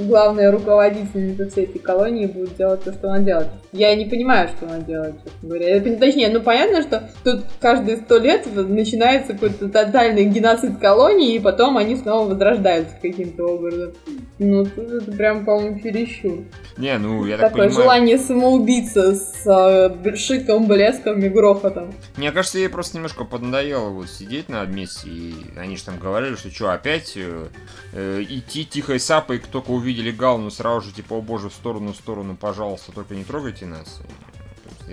[0.07, 3.48] главная руководительница всей этой колонии будет делать то, что она делает.
[3.72, 5.81] Я не понимаю, что она делает, честно говоря.
[5.96, 11.76] Точнее, ну понятно, что тут каждые сто лет начинается какой-то тотальный геноцид колонии, и потом
[11.76, 13.92] они снова возрождаются каким-то образом.
[14.38, 16.38] Ну, тут это прям, по-моему, чересчур.
[16.79, 17.83] Не, ну, я так Такое понимаю...
[17.83, 21.92] желание самоубийца с э, шиком, блеском и грохотом.
[22.16, 26.37] Мне кажется, ей просто немножко поднадоело вот сидеть на месте, и они же там говорили,
[26.37, 27.49] что что, опять э,
[27.93, 31.97] э, идти тихой сапой, только увидели Галну, сразу же типа, о боже, в сторону, в
[31.97, 34.01] сторону, пожалуйста, только не трогайте нас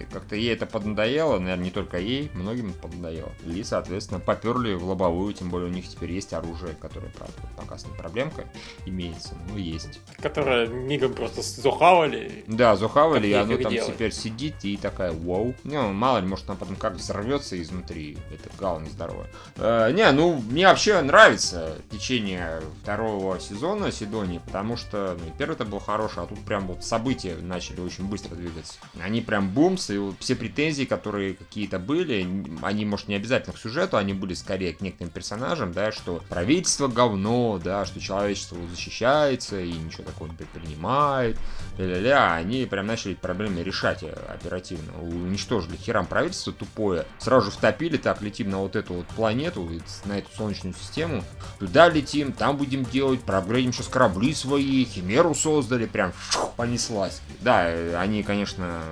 [0.05, 3.31] как-то ей это поднадоело, наверное, не только ей, многим поднадоело.
[3.45, 7.77] И, соответственно, поперли в лобовую, тем более у них теперь есть оружие, которое, правда, пока
[7.77, 8.45] с ней проблемка
[8.86, 9.99] имеется, но есть.
[10.21, 12.43] Которое мигом просто зухавали.
[12.47, 13.93] Да, зухавали, и оно там делать.
[13.93, 15.53] теперь сидит и такая, вау.
[15.63, 19.29] Ну, мало ли, может, она потом как взорвется изнутри, это гала нездоровая.
[19.55, 25.65] Э, не, ну, мне вообще нравится течение второго сезона Сидонии, потому что, ну, первый это
[25.65, 28.75] был хороший, а тут прям вот события начали очень быстро двигаться.
[28.99, 29.87] Они прям бумс,
[30.19, 32.28] все претензии, которые какие-то были,
[32.62, 36.88] они, может, не обязательно к сюжету, они были скорее к некоторым персонажам, да, что правительство
[36.88, 41.38] говно, да, что человечество защищается и ничего такого не предпринимает,
[41.78, 45.00] ля-ля-ля, они прям начали проблемы решать э, оперативно.
[45.02, 49.69] Уничтожили херам правительство тупое, сразу же втопили, так, летим на вот эту вот планету,
[50.06, 51.23] на эту солнечную систему,
[51.60, 56.13] туда летим, там будем делать, проапгрейдим сейчас корабли свои, химеру создали, прям
[56.56, 57.21] понеслась.
[57.41, 58.84] Да, э, они, конечно,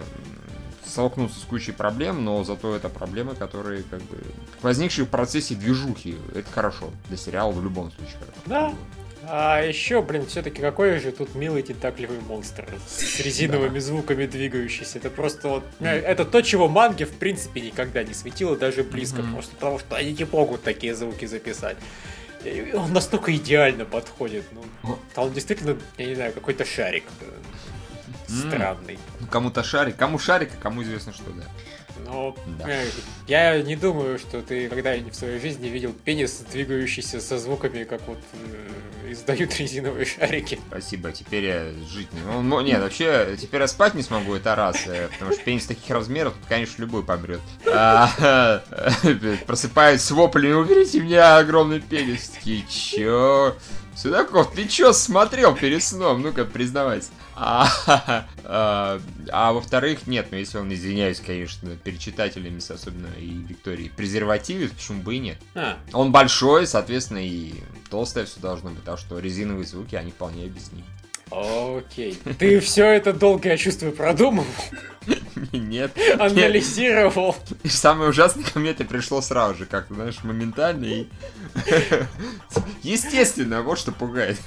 [0.96, 4.18] столкнуться с кучей проблем, но зато это проблемы, которые как бы
[4.62, 6.16] возникшие в процессе движухи.
[6.34, 8.16] Это хорошо для сериала в любом случае.
[8.46, 8.74] Да.
[9.28, 15.00] А еще, блин, все-таки какой же тут милый тентакливый монстр с резиновыми звуками двигающийся.
[15.00, 15.64] Это просто вот...
[15.82, 19.22] Это то, чего манге в принципе никогда не светило, даже близко.
[19.34, 21.76] Просто потому что они не могут такие звуки записать.
[22.74, 24.46] Он настолько идеально подходит.
[24.54, 27.04] Ну, он действительно, я не знаю, какой-то шарик
[28.28, 28.98] странный.
[29.20, 31.44] Ну, кому-то шарик, кому шарик, а кому известно что, да.
[32.06, 32.70] Но да.
[32.70, 32.86] э,
[33.28, 38.02] я не думаю, что ты когда-нибудь в своей жизни видел пенис, двигающийся со звуками, как
[38.08, 38.20] вот
[39.10, 40.60] издают резиновые шарики.
[40.68, 42.42] Спасибо, теперь я жить не могу.
[42.42, 44.76] Ну, нет, вообще, теперь я спать не смогу, это раз.
[44.88, 47.40] э, Потому что пенис таких размеров, тут, конечно, любой помрет.
[47.66, 48.62] А,
[49.48, 52.30] Просыпаюсь с воплями, уберите меня огромный пенис.
[52.30, 53.56] Такие, чё?
[53.96, 56.22] Судаков, ты чё смотрел перед сном?
[56.22, 57.10] Ну-ка, признавайся.
[57.36, 57.68] А,
[58.44, 59.00] а,
[59.32, 65.02] а во-вторых, нет, ну если он, извиняюсь, конечно, перед читателями, особенно и Викторией, презервативит, почему
[65.02, 65.38] бы и нет.
[65.54, 67.54] А, Он большой, соответственно, и
[67.90, 70.84] толстое все должно быть, так что резиновые звуки, они вполне объяснимы.
[71.78, 72.18] окей.
[72.38, 74.46] Ты все это долго, я чувствую, продумал,
[75.52, 75.92] Нет.
[76.20, 77.36] анализировал.
[77.64, 81.08] И самое ужасное ко мне это пришло сразу же, как-то, знаешь, моментально и...
[82.84, 84.40] Естественно, вот что пугает.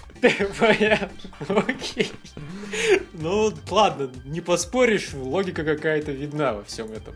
[0.59, 2.12] Понятно, окей.
[3.12, 7.14] Ну, ладно, не поспоришь, логика какая-то видна во всем этом.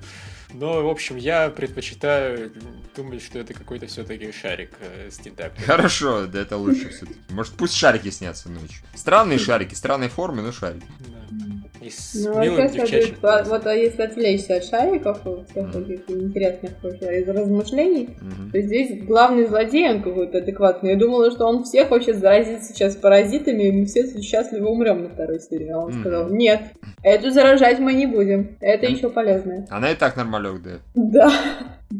[0.55, 2.53] Но, в общем, я предпочитаю
[2.95, 5.65] думать, что это какой-то все-таки шарик э, с тентаклем.
[5.65, 7.19] Хорошо, да это лучше все-таки.
[7.31, 8.85] Может, пусть шарики снятся ночью.
[8.95, 10.85] Странные шарики, странной формы, но шарики.
[11.31, 11.52] Да.
[11.83, 13.49] И с Ну, девчачьим следует, а, голосом.
[13.53, 15.19] вот а если отвлечься от шариков
[15.51, 15.73] всех Мгм.
[15.73, 18.51] таких интересных из размышлений, Мгм.
[18.53, 20.91] то здесь главный злодей, он какой-то адекватный.
[20.91, 25.09] Я думала, что он всех вообще заразит сейчас паразитами, и мы все счастливо умрем на
[25.09, 25.69] второй серии.
[25.71, 26.01] А он Мгм.
[26.01, 26.61] сказал, нет,
[27.03, 28.95] эту заражать мы не будем, это Мгм.
[28.95, 29.67] еще полезное.
[29.71, 30.71] Она и так нормалек, да.
[30.95, 31.31] Да.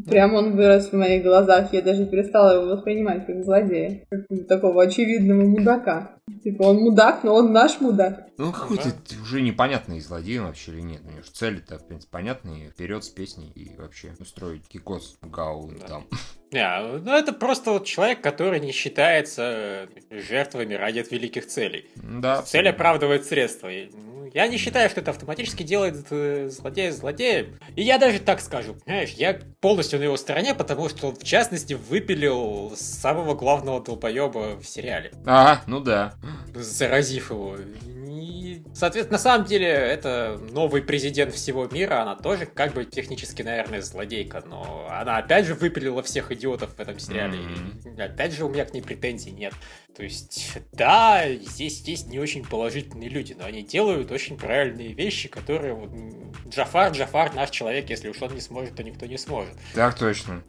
[0.09, 4.01] Прям он вырос в моих глазах, я даже перестала его воспринимать как злодея.
[4.09, 6.15] Как такого очевидного мудака.
[6.43, 8.27] Типа он мудак, но он наш мудак.
[8.37, 9.21] Ну, какой-то Да.
[9.21, 11.01] уже непонятный злодей он вообще или нет.
[11.05, 12.69] У него же цели-то, в принципе, понятные.
[12.71, 15.87] Вперед с песней и вообще устроить кикос Гау Да.
[15.87, 16.07] там.
[16.53, 21.85] Не, ну это просто вот человек, который не считается жертвами ради великих целей.
[21.95, 22.41] Да.
[22.43, 23.69] Цель оправдывает средства.
[23.91, 27.59] Ну, Я не считаю, что это автоматически делает э, злодея злодеем.
[27.75, 31.23] И я даже так скажу, понимаешь, я полностью на его стороне, потому что он, в
[31.23, 36.13] частности, выпилил самого главного долбоеба в сериале, Ага, ну да.
[36.53, 37.57] заразив его.
[38.07, 43.41] И, соответственно, на самом деле, это новый президент всего мира, она тоже как бы технически,
[43.41, 47.39] наверное, злодейка, но она опять же выпилила всех идиотов в этом сериале.
[47.85, 49.53] И, опять же, у меня к ней претензий нет.
[49.95, 55.29] То есть, да, здесь есть не очень положительные люди, но они делают очень правильные вещи,
[55.29, 55.73] которые...
[55.73, 55.89] вот,
[56.47, 59.55] Джафар, Джафар наш человек, если уж он не сможет, то никто не сможет.
[59.73, 60.43] Так точно.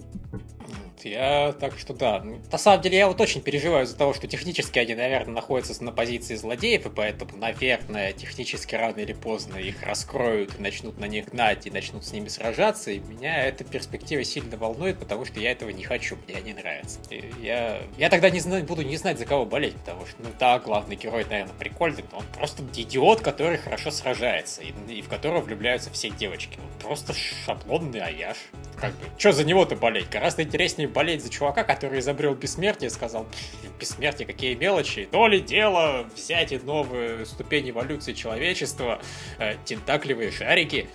[0.95, 2.21] Вот, Я так что да.
[2.23, 5.83] Ну, На самом деле я вот очень переживаю из-за того, что технически они, наверное, находятся
[5.83, 11.07] на позиции злодеев, и поэтому, наверное, технически рано или поздно их раскроют и начнут на
[11.07, 15.41] них гнать, и начнут с ними сражаться, и меня эта перспектива сильно волнует, потому что
[15.41, 17.01] я этого не хочу, мне не нравится.
[17.11, 20.29] И я, я тогда не знаю, буду не знать, за кого болеть, потому что, ну
[20.39, 25.09] да, главный герой, наверное, прикольный, но он просто идиот, который хорошо сражается, и, и в
[25.09, 26.59] которого влюбляются все девочки.
[26.59, 28.37] Он просто шаблонный аяш.
[28.77, 30.11] Как бы, что за него-то болеть?
[30.11, 35.41] Гораздо интереснее болеть за чувака, который изобрел бессмертие, сказал, «Пф, бессмертие, какие мелочи, то ли
[35.41, 39.01] дело взять и новую ступень эволюции человечества,
[39.39, 40.89] э, тентакливые шарики.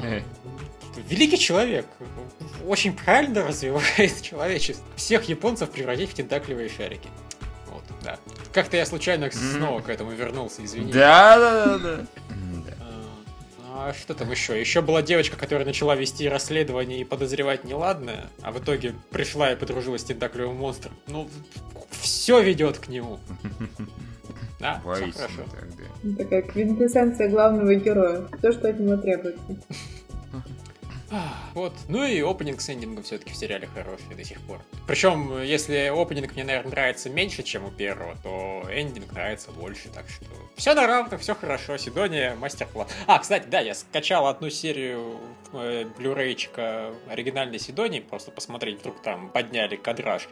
[0.00, 0.20] Э,
[1.08, 1.86] Великий человек,
[2.66, 4.84] очень правильно развивает человечество.
[4.96, 7.08] Всех японцев превратить в тентакливые шарики.
[7.66, 8.18] Вот, да.
[8.52, 10.92] Как-то я случайно снова к этому вернулся, извини.
[10.92, 12.06] Да, да, да, да.
[13.76, 14.58] А что там еще?
[14.58, 19.56] Еще была девочка, которая начала вести расследование и подозревать неладное, а в итоге пришла и
[19.56, 20.94] подружилась с тентаклевым монстром.
[21.08, 21.28] Ну,
[21.90, 23.18] все ведет к нему.
[24.60, 25.42] Да, все хорошо.
[26.02, 26.24] да.
[26.24, 28.22] Такая квинтэссенция главного героя.
[28.40, 29.42] То, что от него требуется.
[31.54, 31.72] Вот.
[31.88, 34.60] Ну и опенинг с эндингом все-таки в сериале хороший до сих пор.
[34.86, 40.08] Причем, если опенинг мне, наверное, нравится меньше, чем у первого, то эндинг нравится больше, так
[40.08, 41.76] что все на равных, все хорошо.
[41.76, 42.88] Сидония мастер-класс.
[43.06, 45.18] А, кстати, да, я скачал одну серию
[45.52, 50.28] э, блюрейчика оригинальной Сидонии, просто посмотреть, вдруг там подняли кадраж.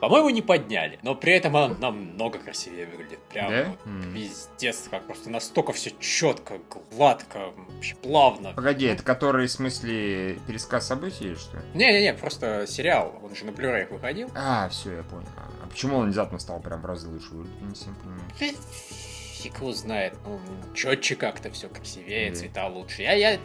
[0.00, 3.20] По-моему, не подняли, но при этом она намного красивее выглядит.
[3.30, 3.64] Прям Да?
[3.66, 6.58] вот пиздец, как просто настолько все четко,
[6.90, 8.52] гладко, вообще плавно.
[8.54, 11.58] Погоди, это который, в смысле, пересказ событий или что?
[11.74, 14.30] Не-не-не, просто сериал, он же на Blu-ray выходил.
[14.34, 15.28] А, все, я понял.
[15.36, 17.60] А почему он внезапно стал прям в разы лучше выглядеть?
[17.62, 18.22] Не совсем понимаю.
[19.40, 20.38] Фи- Фиг его знает, ну,
[20.74, 22.36] четче как-то все красивее, Мгм.
[22.36, 23.02] цвета лучше.
[23.02, 23.38] Я, я,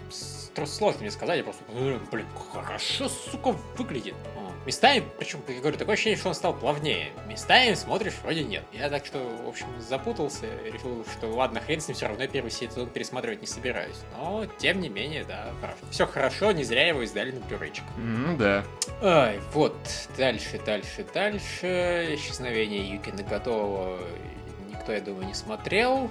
[0.66, 4.16] сложно мне сказать, я просто, ну, блин, хорошо, сука, выглядит.
[4.66, 7.12] Местами, причем, я говорю, такое ощущение, что он стал плавнее.
[7.28, 8.64] Местами смотришь, вроде нет.
[8.74, 12.28] Я так что, в общем, запутался, решил, что ладно, хрен с ним, все равно я
[12.28, 13.98] первый сезон пересматривать не собираюсь.
[14.18, 15.52] Но, тем не менее, да,
[15.92, 17.84] все хорошо, не зря его издали на плюречек.
[17.98, 18.66] Ну да.
[19.04, 19.76] Ай, вот,
[20.18, 22.08] дальше, дальше, дальше.
[22.16, 24.00] Исчезновение Юки Нагатова
[24.86, 26.10] никто, я думаю, не смотрел.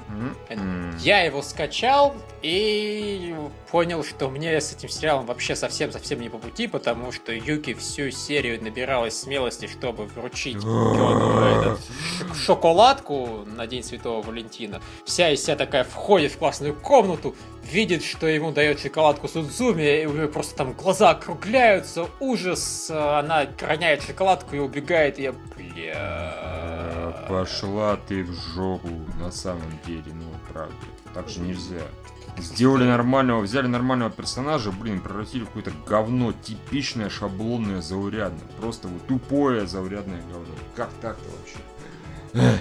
[0.51, 0.97] М-м.
[0.99, 3.35] Я его скачал и
[3.71, 8.11] понял, что мне с этим сериалом вообще совсем-совсем не по пути, потому что Юки всю
[8.11, 11.79] серию набиралась смелости, чтобы вручить Кёну этот
[12.19, 14.81] ш- шоколадку на День Святого Валентина.
[15.05, 17.35] Вся из себя такая входит в классную комнату,
[17.65, 23.21] видит, что ему дает шоколадку Судзуми, и у нее просто там глаза округляются, ужас, а
[23.21, 27.27] она роняет шоколадку и убегает, и я, Э, бля...
[27.29, 28.89] Пошла ты в жопу,
[29.21, 30.75] на самом деле, ну, правда.
[31.13, 31.83] Так же нельзя.
[32.39, 38.49] Сделали нормального, взяли нормального персонажа, блин, превратили в какое-то говно, типичное, шаблонное, заурядное.
[38.61, 40.55] Просто вот тупое, заурядное говно.
[40.75, 42.59] Как так-то вообще?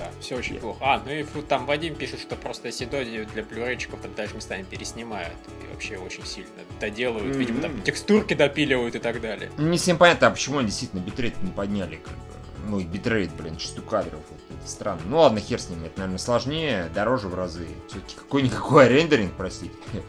[0.00, 0.78] Да, все очень плохо.
[0.80, 5.34] А, ну и там Вадим пишет, что просто Сидони для блюрейчиков там даже местами переснимают.
[5.62, 6.48] И вообще очень сильно
[6.80, 7.36] доделывают.
[7.36, 9.50] Видимо, там текстурки допиливают и так далее.
[9.58, 12.22] Не всем понятно, а почему они действительно битрейт не подняли, как бы.
[12.66, 14.20] Ну, и битрейт, блин, частоту кадров.
[14.30, 15.02] Вот это странно.
[15.04, 17.66] Ну ладно, хер с ними, это, наверное, сложнее, дороже в разы.
[17.88, 19.74] Все-таки какой-никакой рендеринг, простите.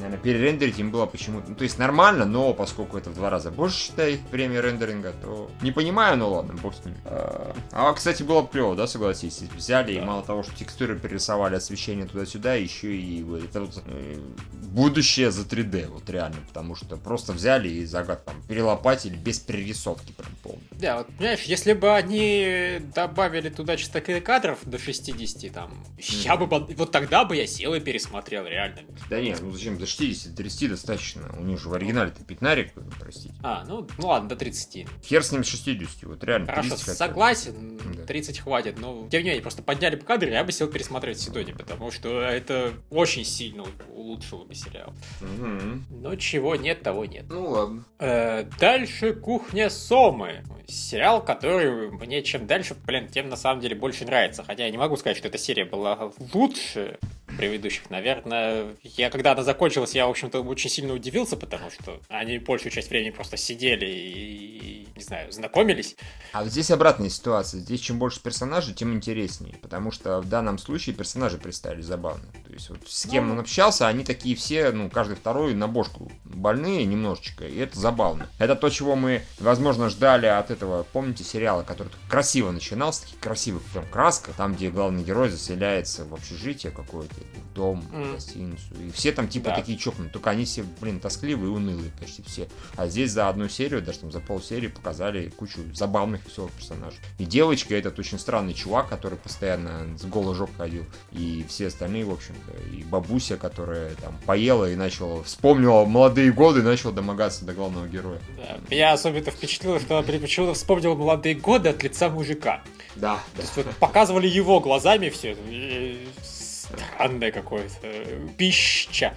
[0.00, 1.50] Наверное, перерендерить им было почему-то...
[1.50, 5.50] Ну, то есть нормально, но поскольку это в два раза больше, считай, время рендеринга, то...
[5.62, 6.94] Не понимаю, ну ладно, бог с ним.
[7.04, 9.40] А, а, кстати, было бы клево, да, согласись?
[9.54, 10.04] Взяли и Да.
[10.06, 14.18] мало того, что текстуры перерисовали, освещение туда-сюда, еще и вот это вот, э,
[14.52, 20.12] будущее за 3D, вот реально, потому что просто взяли и загад там перелопатили без перерисовки
[20.12, 20.60] прям полной.
[20.72, 26.46] Да, вот, понимаешь, если бы они добавили туда частоты кадров до 60, там, я бы,
[26.46, 28.80] вот тогда бы я сел и пересмотрел, реально.
[29.08, 31.22] Да нет, ну зачем, до 60, 30 достаточно.
[31.38, 33.34] У них же в оригинале-то пятнарик, простите.
[33.42, 34.86] А, ну, ну ладно, до 30.
[35.04, 36.46] Хер с ним с 60, вот реально.
[36.46, 36.96] Хорошо, 30 хотя бы.
[37.10, 38.06] согласен, Да.
[38.06, 41.52] 30 хватит, но тем не менее, просто подняли бы кадры, я бы сел пересмотреть Сидони,
[41.52, 43.64] потому что это очень сильно
[43.94, 44.92] улучшило бы сериал.
[45.20, 45.84] Мгм.
[45.90, 47.26] Но чего нет, того нет.
[47.28, 47.84] Ну ладно.
[47.98, 50.42] Э, дальше «Кухня Сомы».
[50.66, 54.44] Сериал, который мне чем дальше, блин, тем на самом деле больше нравится.
[54.44, 56.98] Хотя я не могу сказать, что эта серия была лучше
[57.36, 57.90] предыдущих.
[57.90, 62.72] Наверное, я когда она закончилась, я, в общем-то, очень сильно удивился, потому что они большую
[62.72, 65.96] часть времени просто сидели и, не знаю, знакомились.
[66.32, 67.60] А вот здесь обратная ситуация.
[67.60, 69.56] Здесь чем больше персонажей, тем интереснее.
[69.62, 72.24] Потому что в данном случае персонажи представили забавно.
[72.50, 73.34] То есть вот с кем Ну.
[73.34, 77.46] он общался, они такие все, ну, каждый второй на бошку больные немножечко.
[77.46, 78.28] И это забавно.
[78.38, 83.62] Это то, чего мы, возможно, ждали от этого, помните, сериала, который красиво начинался, такие красивых
[83.72, 88.12] прям краска, там, где главный герой заселяется в общежитие какое-то, в дом, в Мгм.
[88.14, 88.74] гостиницу.
[88.84, 89.56] И все там типа Да.
[89.56, 90.12] такие чокнутые.
[90.12, 92.48] Только они все, блин, тоскливые и унылые почти все.
[92.76, 96.98] А здесь за одну серию, даже там за полсерии показали кучу забавных веселых персонажей.
[97.18, 100.84] И девочка этот очень странный чувак, который постоянно с голой жопой ходил.
[101.12, 102.39] И все остальные, в общем-то.
[102.72, 107.86] И бабуся, которая там поела и начала, вспомнила молодые годы и начала домогаться до главного
[107.86, 108.18] героя.
[108.36, 108.58] Да.
[108.70, 112.62] Меня особенно впечатлило, что она почему-то вспомнила молодые годы от лица мужика.
[112.96, 115.36] Да, То есть вот показывали его глазами все.
[115.48, 117.74] И Странное какое-то.
[117.82, 119.14] э, Пища.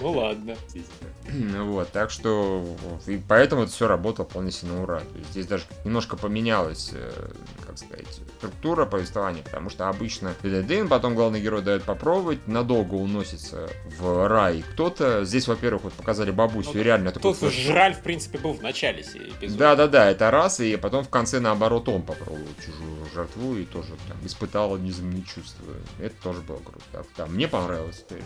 [0.00, 0.56] Ну ладно.
[1.32, 2.64] Ну Вот, так что
[3.06, 5.00] и поэтому это все работало вполне себе на ура.
[5.00, 7.30] То есть здесь даже немножко поменялась, э,
[7.66, 8.06] как сказать,
[8.38, 14.64] структура повествования, потому что обычно дын, потом главный герой дает попробовать, надолго уносится в рай.
[14.72, 18.38] Кто-то, здесь, во-первых, вот показали бабусю, Ну, и реально такой Тут флеш- Жраль, в принципе,
[18.38, 19.58] был в начале эпизода.
[19.58, 24.16] Да-да-да, это раз, и потом в конце, наоборот, он попробовал чужую жертву и тоже там
[24.24, 25.64] испытал неземные чувства.
[25.98, 26.84] Это тоже было круто.
[26.92, 28.22] Так, да, мне понравилась история.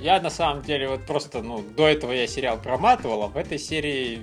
[0.00, 3.58] Я на самом деле вот просто, ну, до этого я сериал проматывал, а в этой
[3.58, 4.20] серии,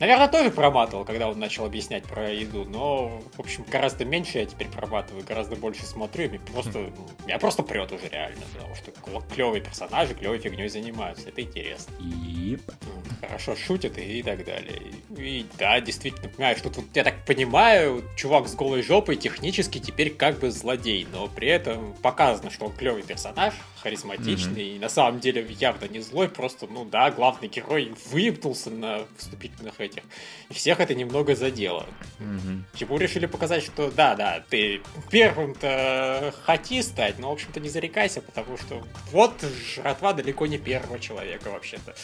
[0.00, 4.46] наверное, тоже проматывал, когда он начал объяснять про еду, но, в общем, гораздо меньше я
[4.46, 8.92] теперь проматываю, гораздо больше смотрю, и просто, ну, меня просто прет уже реально, потому что
[9.34, 11.92] клевые персонажи клевой фигней занимаются, это интересно.
[12.00, 14.82] И Ну, Хорошо шутят и, и так далее.
[15.16, 20.10] И да, действительно, понимаешь, тут вот, я так понимаю, чувак с голой жопой технически теперь
[20.10, 25.20] как бы злодей, но при этом показано, что он клевый персонаж, харизматичный, и на самом
[25.20, 30.02] деле явно не злой, просто, ну да, главный герой выебнулся на вступительных этих,
[30.48, 31.86] и всех это немного задело.
[32.18, 32.64] Мгм.
[32.74, 34.80] Чему решили показать, что да, да, ты
[35.10, 39.34] первым-то хоти стать, но, в общем-то, не зарекайся, потому что вот
[39.74, 41.94] жратва далеко не первого человека, вообще-то.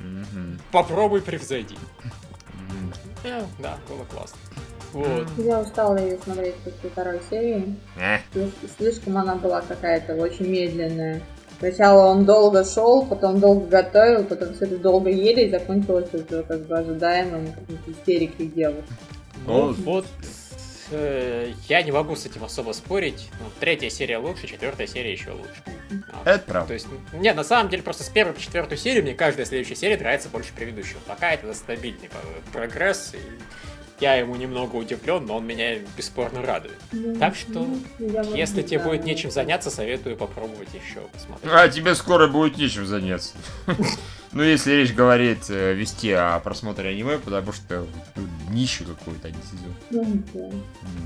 [0.00, 0.60] Мгм.
[0.72, 1.76] Попробуй превзойди.
[2.54, 2.92] Мгм.
[3.24, 4.38] Э, Да, было классно.
[4.92, 5.26] Вот.
[5.38, 7.74] Я устала ее смотреть после второй серии.
[7.96, 11.20] Э, Слиш- Слишком она была какая-то очень медленная.
[11.58, 16.42] Сначала он долго шел, потом долго готовил, потом все это долго ели, и закончилось это
[16.42, 17.48] как бы ожидаемым
[17.86, 18.82] истерикой девушки.
[19.46, 20.06] Ну, Ну, вот
[20.90, 23.28] э, я не могу с этим особо спорить.
[23.40, 25.62] Ну, третья серия лучше, четвертая серия еще лучше.
[26.24, 26.74] Это То правда.
[26.74, 29.96] есть, не, на самом деле, просто с первой по четвертую серию мне каждая следующая серия
[29.96, 30.98] нравится больше предыдущего.
[31.06, 33.12] Пока это стабильный э, прогресс.
[33.14, 33.18] И
[34.02, 36.76] я ему немного удивлен, но он меня бесспорно радует.
[36.90, 37.64] Ну, Так что,
[38.00, 41.52] ну, Если не тебе будет нечем заняться, советую попробовать еще посмотреть.
[41.54, 43.34] А тебе скоро будет нечем заняться.
[44.34, 47.86] Ну, если речь говорит э, вести о просмотре аниме, потому что
[48.48, 49.74] днище какое-то сезон.
[49.90, 50.56] Ну, да.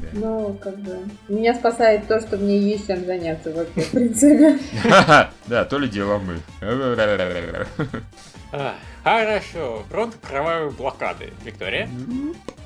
[0.03, 0.09] Да.
[0.13, 0.97] Ну, как бы...
[1.27, 4.61] Меня спасает то, что мне есть чем заняться вообще, в принципе.
[5.49, 6.39] Да, то ли дело мы.
[8.59, 9.83] А, хорошо.
[9.91, 11.27] Фронт кровавой блокады.
[11.45, 11.89] Виктория?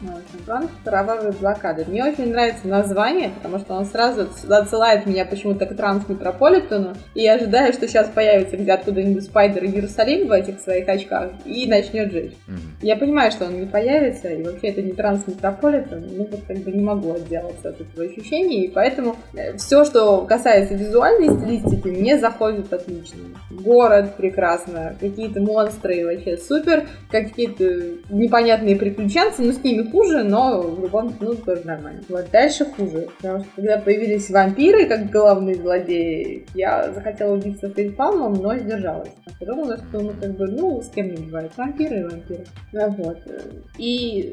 [0.00, 1.84] Ну, план кровавой блокады.
[1.86, 7.34] Мне очень нравится название, потому что он сразу отсылает меня почему-то к Трансметрополитену, и я
[7.34, 12.10] ожидаю, что сейчас появится где откуда-нибудь Спайдер Иерусалим в этих своих очках и начнет.
[12.10, 12.60] Мгм.
[12.80, 16.72] Я понимаю, что он не появится, и вообще это не Трансметрополитен, ну вот как бы
[16.72, 19.16] не могу отделаться от этого ощущения, и поэтому
[19.58, 23.20] все, что касается визуальной стилистики, мне заходит отлично.
[23.50, 27.64] Город прекрасно, какие-то монстры вообще супер, какие-то
[28.10, 32.02] непонятные приключенцы, ну с ними хуже, но в любом ну тоже нормально.
[32.08, 38.34] Вот дальше хуже, потому что когда появились вампиры как главные злодеи, я захотела убиться фейспалмом,
[38.34, 39.10] но сдержалась.
[39.38, 42.44] Подумала, что ну как бы, ну с кем не бывает, вампиры и вампиры.
[42.72, 43.18] Ну, вот.
[43.78, 44.32] И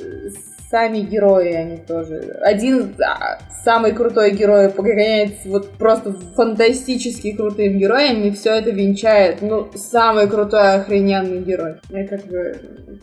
[0.69, 2.37] сами герои, они тоже.
[2.41, 9.41] Один а, самый крутой герой погоняет вот просто фантастически крутым героем, и все это венчает,
[9.41, 11.75] ну, самый крутой охрененный герой.
[11.89, 12.53] И как бы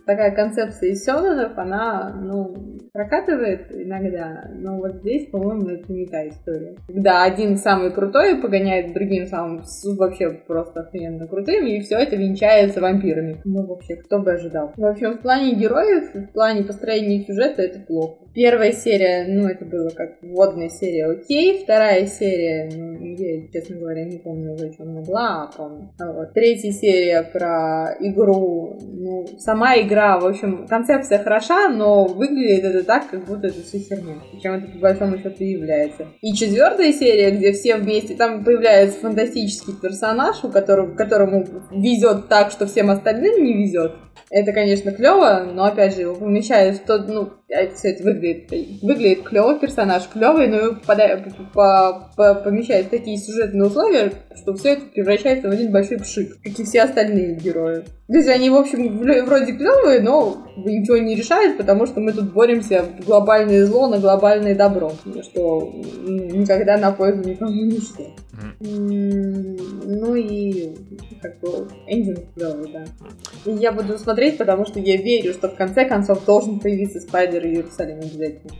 [0.06, 2.54] такая концепция из Сёнэнов, она, ну,
[2.92, 6.76] прокатывает иногда, но вот здесь, по-моему, это не та история.
[6.86, 9.62] Когда один самый крутой погоняет другим самым
[9.96, 13.40] вообще просто охрененно крутым, и все это венчается вампирами.
[13.44, 14.72] Ну, вообще, кто бы ожидал.
[14.76, 18.23] В общем, в плане героев, в плане построения сюжета это плохо.
[18.34, 21.62] Первая серия, ну, это было как вводная серия, окей.
[21.62, 25.92] Вторая серия, ну, я, честно говоря, не помню что она была, а помню.
[26.00, 26.34] А вот.
[26.34, 33.08] Третья серия про игру, ну, сама игра, в общем, концепция хороша, но выглядит это так,
[33.08, 34.16] как будто это все херня.
[34.32, 36.08] Причем это по большому счету и является.
[36.20, 42.50] И четвертая серия, где все вместе, там появляется фантастический персонаж, у которого, которому везет так,
[42.50, 43.92] что всем остальным не везет.
[44.30, 47.30] Это, конечно, клево, но опять же, его помещают в тот, ну,
[47.76, 48.50] все это выглядит,
[48.82, 54.54] выглядит клево, персонаж клевый, но его попадает, по- по- помещают в такие сюжетные условия, что
[54.54, 57.84] все это превращается в один большой пшик, как и все остальные герои.
[58.08, 62.32] То есть они, в общем, вроде клевые, но ничего не решают, потому что мы тут
[62.32, 64.92] боремся глобальное зло на глобальное добро,
[65.22, 65.72] что
[66.06, 68.06] никогда на пользу никому не шло.
[68.60, 70.74] Ну и
[71.20, 72.84] как бы эндинг клевый, да.
[73.44, 77.44] И я буду смотреть, потому что я верю, что в конце концов должен появиться Спайдер
[77.46, 78.52] и Иерусалим обязательно.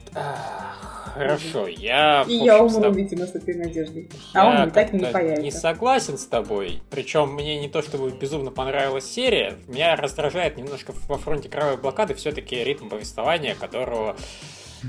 [1.15, 2.25] Хорошо, я...
[2.27, 4.11] И я умру, видимо, с этой надеждой.
[4.35, 5.43] А он так и не появится.
[5.43, 6.83] не согласен с тобой.
[6.91, 12.15] Причем мне не то чтобы безумно понравилась серия, меня раздражает немножко во фронте кровавой блокады
[12.15, 14.17] все-таки ритм повествования, которого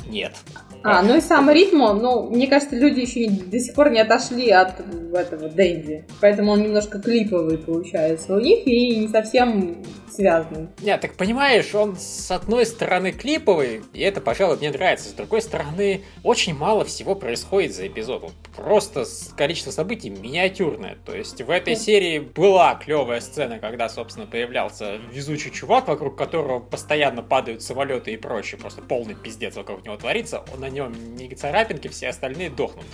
[0.08, 0.34] нет.
[0.84, 4.00] А, ну и сам ритм, ну, мне кажется, люди еще не- до сих пор не
[4.00, 4.80] отошли от
[5.14, 6.06] этого Дэнди.
[6.22, 9.84] Поэтому он немножко клиповый получается у них и не совсем
[10.16, 10.70] связанный.
[10.82, 15.10] Нет, так понимаешь, он с одной стороны клиповый, и это, пожалуй, мне нравится.
[15.10, 18.24] С другой стороны, очень мало всего происходит за эпизод.
[18.24, 20.98] Вот Просто количество событий миниатюрное.
[21.06, 26.60] То есть в этой серии была клевая сцена, когда, собственно, появлялся везучий чувак, вокруг которого
[26.60, 28.60] постоянно падают самолеты и прочее.
[28.60, 30.44] Просто полный пиздец вокруг него творится.
[30.54, 32.86] Он на нем не царапинки, все остальные дохнут.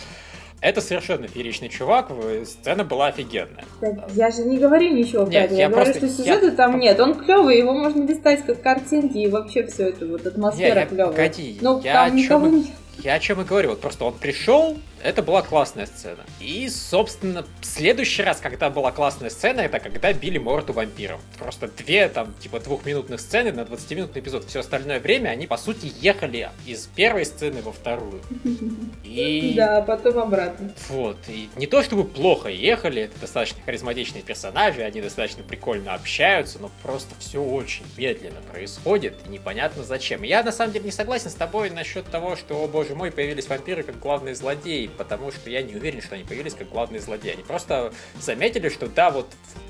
[0.60, 2.12] Это совершенно фееричный чувак,
[2.46, 3.66] сцена была офигенная.
[3.80, 5.54] Так, я же не говорю ничего про это.
[5.56, 7.00] я Я, говорю, просто- что сюжета я- там нет.
[7.00, 11.08] Он клевый, его можно листать как картинки, и вообще все это вот атмосфера клевая.
[11.08, 12.66] погоди, Ну, я там о никого чём и-.
[13.02, 16.24] Я о чем и говорю, вот просто он пришел, это была классная сцена.
[16.40, 21.22] И, собственно, в следующий раз, когда была классная сцена, это когда били морду вампиров.
[21.38, 24.46] Просто две, там, типа, двухминутных сцены на 20-минутный эпизод.
[24.46, 28.22] Все остальное время они, по сути, ехали из первой сцены во вторую.
[29.04, 29.54] И...
[29.56, 30.72] Да, а потом обратно.
[30.90, 36.60] Вот, и не то чтобы плохо ехали, это достаточно харизматичные персонажи, они достаточно прикольно общаются,
[36.60, 40.24] но просто все очень медленно происходит, и непонятно зачем.
[40.24, 43.50] Я на самом деле не согласен с тобой насчет того, что, о боже мой, появились
[43.50, 47.34] вампиры как главные злодеи, потому что я не уверен, что они появились как главные злодеи.
[47.34, 49.28] Они просто заметили, что да, вот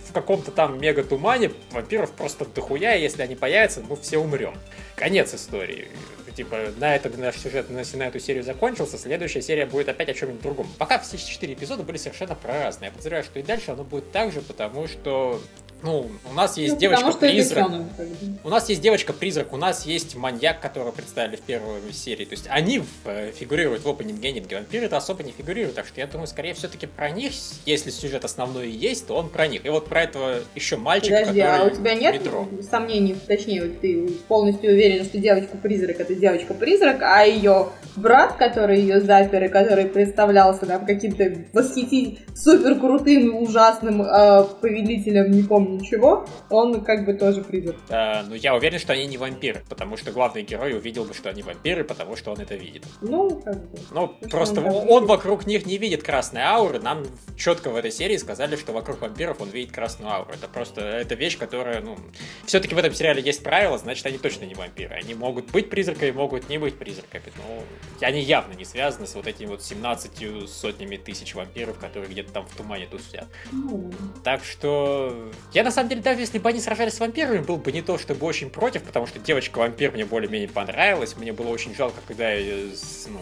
[0.08, 4.54] в каком-то там мега-тумане вампиров просто дохуя, и если они появятся, мы все умрем.
[4.96, 5.88] Конец истории.
[6.36, 10.14] Типа, на этом наш сюжет на, на эту серию закончился, следующая серия будет опять о
[10.14, 10.68] чем-нибудь другом.
[10.78, 12.88] Пока все четыре эпизода были совершенно про разные.
[12.88, 15.42] Я подозреваю, что и дальше оно будет так же, потому что
[15.84, 17.66] ну, у нас есть Ну, девочка потому что это призрак.
[17.66, 18.16] сёнэн, как бы.
[18.44, 22.26] У нас есть девочка-призрак, у нас есть маньяк, которого представили в первой серии.
[22.26, 24.46] То есть они э, фигурируют в опенинге аниме.
[24.52, 27.32] Вампиры это особо не фигурируют, так что я думаю, скорее все-таки про них,
[27.66, 29.66] если сюжет основной и есть, то он про них.
[29.66, 32.48] И вот про этого еще мальчика, Подожди, а который у тебя нет метро.
[32.70, 39.44] сомнений, точнее, ты полностью уверен, что девочка-призрак это девочка-призрак, а ее брат, который ее запер
[39.44, 46.84] и который представлялся нам каким-то восхитить супер крутым ужасным э, повелителем, не помню чего, он
[46.84, 47.78] как бы тоже призрак.
[47.90, 51.30] Э, ну, я уверен, что они не вампиры, потому что главный герой увидел бы, что
[51.30, 52.84] они вампиры, потому что он это видит.
[53.02, 53.80] Ну, как бы.
[53.92, 56.80] Ну, просто он он, вокруг них не видит красной ауры.
[56.80, 57.04] Нам
[57.36, 60.32] четко в этой серии сказали, что вокруг вампиров он видит красную ауру.
[60.34, 61.98] Это просто это вещь, которая, ну,
[62.46, 64.96] все-таки в этом сериале есть правила, значит, они точно не вампиры.
[64.96, 67.24] Они могут быть призраками, могут не быть призраками.
[67.38, 67.64] Ну,
[68.02, 72.46] они явно не связаны с вот этими вот 17 сотнями тысяч вампиров, которые где-то там
[72.46, 73.28] в тумане тут сидят.
[73.52, 73.92] Ну,
[74.24, 75.32] Так что
[75.62, 77.98] я на самом деле, даже если бы они сражались с вампирами, был бы не то
[77.98, 81.16] чтобы очень против, потому что девочка-вампир мне более-менее понравилась.
[81.16, 82.72] Мне было очень жалко, когда ее
[83.08, 83.20] ну,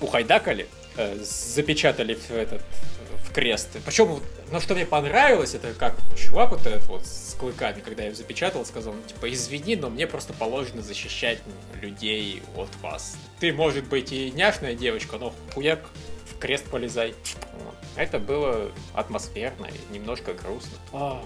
[0.00, 0.66] ухайдакали,
[0.96, 2.62] э, запечатали в этот
[3.24, 3.68] в крест.
[3.84, 4.20] Причем,
[4.50, 8.16] ну что мне понравилось, это как чувак вот этот вот с клыками, когда я его
[8.16, 11.38] запечатал, сказал, ну, типа, извини, но мне просто положено защищать
[11.80, 13.16] людей от вас.
[13.38, 15.80] Ты, может быть, и няшная девочка, но хуяк
[16.32, 17.14] в крест полезай.
[17.94, 20.78] Это было атмосферно и немножко грустно.
[20.92, 21.22] А,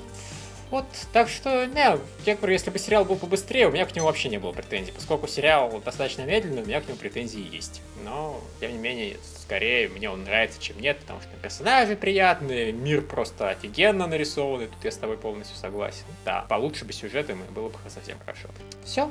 [0.70, 4.06] вот, так что, не, я говорю, если бы сериал был побыстрее, у меня к нему
[4.06, 4.92] вообще не было претензий.
[4.92, 7.82] Поскольку сериал достаточно медленный, у меня к нему претензии есть.
[8.04, 13.02] Но, тем не менее, скорее мне он нравится, чем нет, потому что персонажи приятные, мир
[13.02, 16.04] просто офигенно нарисованный, тут я с тобой полностью согласен.
[16.24, 18.48] Да, получше бы сюжет, и было бы совсем хорошо.
[18.84, 19.10] Все?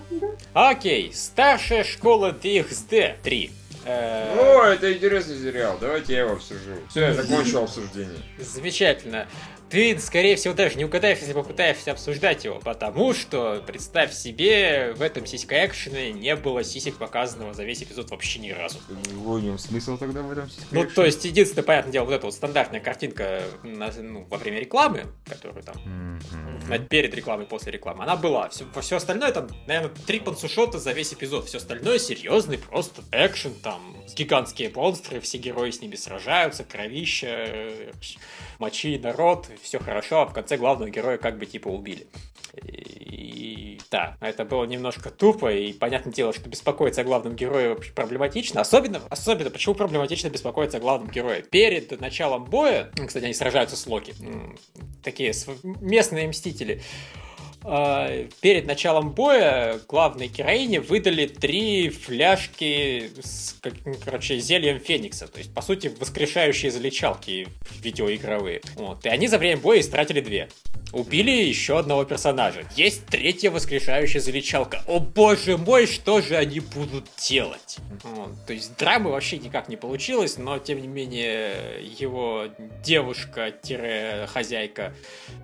[0.54, 3.52] Окей, старшая школа DXD 3.
[3.90, 6.76] Э, О, это интересный сериал, давайте я его обсужу.
[6.90, 8.20] Все, я закончил обсуждение.
[8.38, 9.28] Замечательно.
[9.70, 15.02] Ты, скорее всего, даже не угадаешь, если попытаешься обсуждать его, потому что, представь себе, в
[15.04, 18.80] этом сиська экшене не было сисек показанного за весь эпизод вообще ни разу.
[18.90, 22.34] В нем смысл тогда в этом Ну, то есть, единственное, понятное дело, вот эта вот
[22.34, 26.20] стандартная картинка ну, во время рекламы, которую там
[26.68, 28.50] на- перед рекламой, после рекламы, она была.
[28.50, 31.46] Все, все остальное там, наверное, три пансушота за весь эпизод.
[31.48, 33.79] Все остальное серьезный, просто экшен, там
[34.16, 37.92] гигантские монстры, все герои с ними сражаются, кровища, э,
[38.60, 42.08] мочи народ, все хорошо, а в конце главного героя как бы типа убили.
[42.64, 47.92] И да, это было немножко тупо, и понятное дело, что беспокоиться о главном герое вообще
[47.92, 48.62] проблематично.
[48.62, 51.42] Особенно, особенно, почему проблематично беспокоиться о главном герое?
[51.42, 54.14] Перед началом боя, кстати, они сражаются с Локи,
[55.04, 56.82] такие местные мстители,
[58.42, 65.28] перед началом боя главной героине выдали три фляжки с, как- короче, зельем Феникса.
[65.28, 67.48] То есть, по сути, воскрешающие залечалки
[67.82, 68.62] видеоигровые.
[68.76, 69.06] Вот.
[69.06, 70.50] И они за время боя истратили две.
[70.92, 72.64] Убили еще одного персонажа.
[72.76, 74.82] Есть третья воскрешающая залечалка.
[74.88, 77.78] О боже мой, что же они будут делать?
[78.04, 78.32] Вот.
[78.48, 81.54] То есть драмы вообще никак не получилось, но тем не менее
[82.00, 82.48] его
[82.84, 84.96] девушка-хозяйка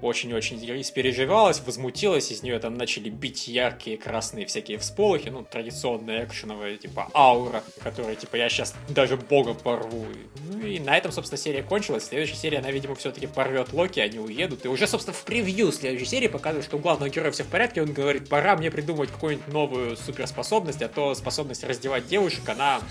[0.01, 6.77] очень-очень испереживалась, возмутилась, из нее там начали бить яркие красные всякие всполохи, ну, традиционная экшеновая,
[6.77, 10.05] типа, аура, которая, типа, я сейчас даже бога порву.
[10.49, 12.03] Ну, и на этом, собственно, серия кончилась.
[12.03, 14.65] В следующей серии она, видимо, все-таки порвет Локи, они уедут.
[14.65, 17.81] И уже, собственно, в превью следующей серии показывают, что у главного героя все в порядке,
[17.81, 22.81] он говорит, пора мне придумать какую-нибудь новую суперспособность, а то способность раздевать девушек, она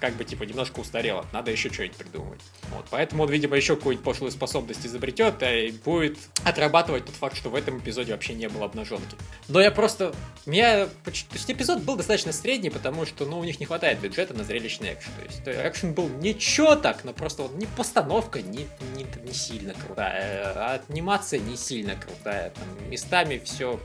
[0.00, 1.26] как бы, типа, немножко устарела.
[1.32, 2.40] Надо еще что-нибудь придумывать.
[2.70, 7.50] Вот, поэтому он, видимо, еще какую-нибудь пошлую способность изобретет и будет отрабатывать тот факт, что
[7.50, 9.16] в этом эпизоде вообще не было обнаженки.
[9.48, 10.14] Но я просто...
[10.46, 10.86] Меня...
[10.86, 14.44] То есть эпизод был достаточно средний, потому что, ну, у них не хватает бюджета на
[14.44, 15.12] зрелищный экшен.
[15.18, 19.32] То есть э, экшен был ничего так, но просто вот не постановка не, не, не
[19.34, 22.50] сильно крутая, а анимация не сильно крутая.
[22.50, 23.78] Там местами все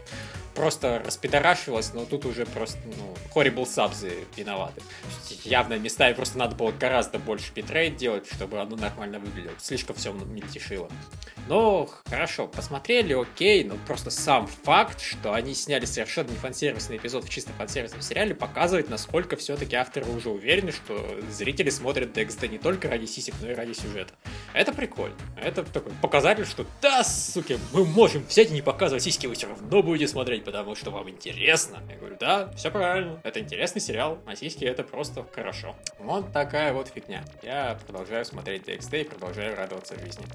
[0.55, 4.81] просто распидорашивалось, но тут уже просто, ну, horrible сабзы виноваты.
[5.43, 9.53] Явно местами просто надо было гораздо больше битрейт делать, чтобы оно нормально выглядело.
[9.59, 10.89] Слишком все мельтешило.
[11.47, 17.25] Но хорошо, посмотрели, окей, но просто сам факт, что они сняли совершенно не фансервисный эпизод
[17.25, 20.99] в чисто фансервисном сериале, показывает, насколько все-таки авторы уже уверены, что
[21.29, 24.13] зрители смотрят DXD не только ради сисек, но и ради сюжета.
[24.53, 25.15] Это прикольно.
[25.39, 29.47] Это такой показатель, что да, суки, мы можем взять и не показывать сиськи, вы все
[29.47, 31.81] равно будете смотреть, потому что вам интересно.
[31.89, 33.19] Я говорю, да, все правильно.
[33.23, 35.75] Это интересный сериал, а это просто хорошо.
[35.99, 37.25] Вот такая вот фигня.
[37.41, 40.25] Я продолжаю смотреть DXD и продолжаю радоваться жизни.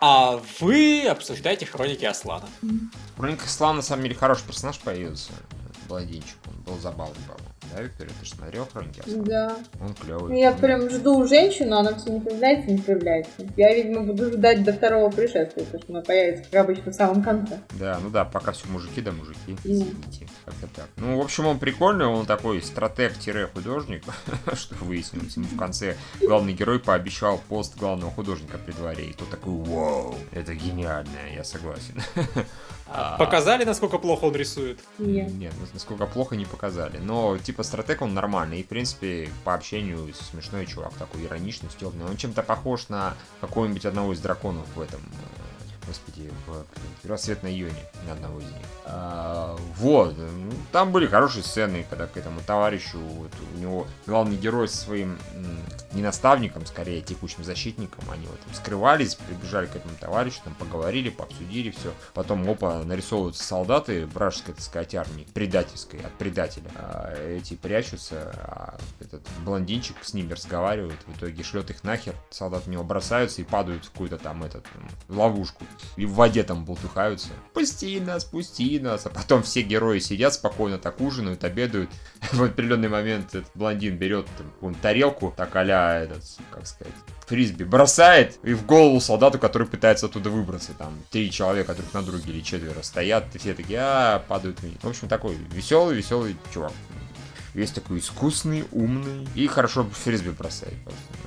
[0.00, 2.48] А вы обсуждаете хроники Аслана.
[3.16, 5.32] Хроника Слава на самом деле хороший персонаж появился.
[5.88, 7.47] Бладинчик, он был забавный, по-моему.
[7.74, 9.56] Да, Виктория, ты же смотрел хроники Да.
[9.80, 10.32] Он клевый.
[10.32, 13.32] Ну, Я прям жду женщину, она все не появляется, не появляется.
[13.56, 17.22] Я, видимо, буду ждать до второго пришествия, потому что она появится, как обычно, в самом
[17.22, 17.58] конце.
[17.78, 19.56] Да, ну да, пока все мужики да мужики.
[19.64, 20.86] Извините, как-то так.
[20.96, 24.02] Ну, в общем, он прикольный, он такой стратег-художник,
[24.54, 25.36] что выяснилось.
[25.36, 29.06] Ему в конце главный герой пообещал пост главного художника при дворе.
[29.06, 32.00] И тот такой, вау, это гениально, я согласен.
[32.90, 33.18] А.
[33.18, 34.78] Показали, насколько плохо он рисует?
[34.98, 35.30] Нет.
[35.32, 36.98] Нет, ну, насколько плохо не показали.
[36.98, 38.60] Но, типа, стратег он нормальный.
[38.60, 42.06] И, в принципе, по общению смешной чувак, такой ироничный, стебный.
[42.06, 45.47] Он чем-то похож на какого-нибудь одного из драконов в этом э,
[45.88, 46.64] господи, в,
[47.04, 48.66] в рассветной июне на одного из них.
[48.84, 54.36] А, вот, ну, там были хорошие сцены, когда к этому товарищу, вот, у него главный
[54.36, 55.18] герой со своим
[55.92, 61.08] не наставником, скорее текущим защитником, они вот там скрывались, прибежали к этому товарищу, там поговорили,
[61.08, 61.92] пообсудили все.
[62.14, 66.70] Потом, опа, нарисовываются солдаты вражеской, так сказать, армии, предательской, от предателя.
[66.76, 72.66] А эти прячутся, а этот блондинчик с ними разговаривает, в итоге шлет их нахер, солдаты
[72.66, 74.64] в него бросаются и падают в какую-то там этот,
[75.08, 75.64] ловушку.
[75.96, 77.28] И в воде там болтыхаются.
[77.50, 79.06] Спусти нас, спусти нас.
[79.06, 81.90] А потом все герои сидят спокойно, так ужинают, обедают.
[82.32, 84.26] В определенный момент этот блондин берет
[84.60, 86.94] там, тарелку, так а этот, как сказать,
[87.26, 90.72] фрисби, бросает и в голову солдату, который пытается оттуда выбраться.
[90.72, 94.76] Там три человека друг на друге или четверо стоят, и все такие, а, падают вниз.
[94.82, 96.72] В общем, такой веселый, веселый чувак.
[97.58, 100.74] Весь такой искусный, умный и хорошо фрисби бросает.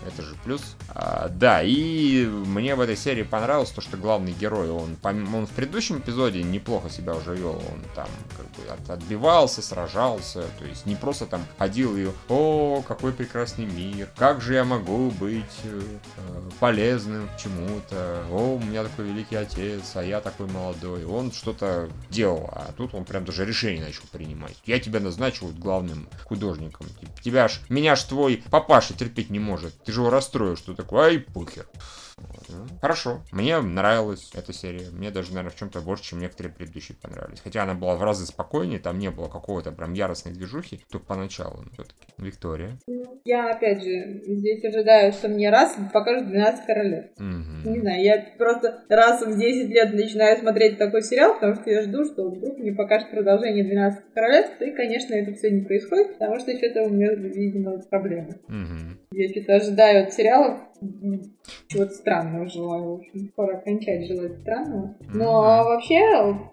[0.07, 0.77] Это же плюс.
[0.87, 5.49] А, да, и мне в этой серии понравилось то, что главный герой, он, он в
[5.49, 7.55] предыдущем эпизоде неплохо себя уже вел.
[7.55, 8.07] Он там
[8.37, 10.43] как бы от- отбивался, сражался.
[10.57, 14.07] То есть не просто там ходил и «О, какой прекрасный мир!
[14.15, 15.81] Как же я могу быть э,
[16.61, 18.23] полезным чему-то?
[18.31, 21.03] О, у меня такой великий отец, а я такой молодой».
[21.03, 24.55] Он что-то делал, а тут он прям даже решение начал принимать.
[24.65, 26.87] Я тебя назначил главным художником.
[27.21, 29.83] Тебя ж, меня ж твой папаша терпеть не может.
[29.83, 31.67] Ты же его расстроил, что такое, ай, похер.
[32.49, 34.89] Ну, Хорошо, мне нравилась эта серия.
[34.91, 37.41] Мне даже, наверное, в чем-то больше, чем некоторые предыдущие понравились.
[37.41, 41.63] Хотя она была в разы спокойнее, там не было какого-то прям яростной движухи, только поначалу.
[41.73, 41.95] все-таки.
[42.17, 42.77] Виктория.
[43.25, 47.05] Я, опять же, здесь ожидаю, что мне раз покажут 12 королев.
[47.17, 47.63] Мгм.
[47.63, 51.81] Не знаю, я просто раз в 10 лет начинаю смотреть такой сериал, потому что я
[51.83, 56.39] жду, что вдруг мне покажут продолжение 12 королевств, и, конечно, это все не происходит, потому
[56.39, 58.39] что что-то у меня, видимо, проблемы.
[58.47, 58.99] Мгм.
[59.11, 60.59] Я что-то ожидаю от сериалов
[61.67, 62.83] чего-то странного желаю.
[62.83, 64.95] В общем, пора кончать желать странного.
[65.13, 65.99] Но вообще,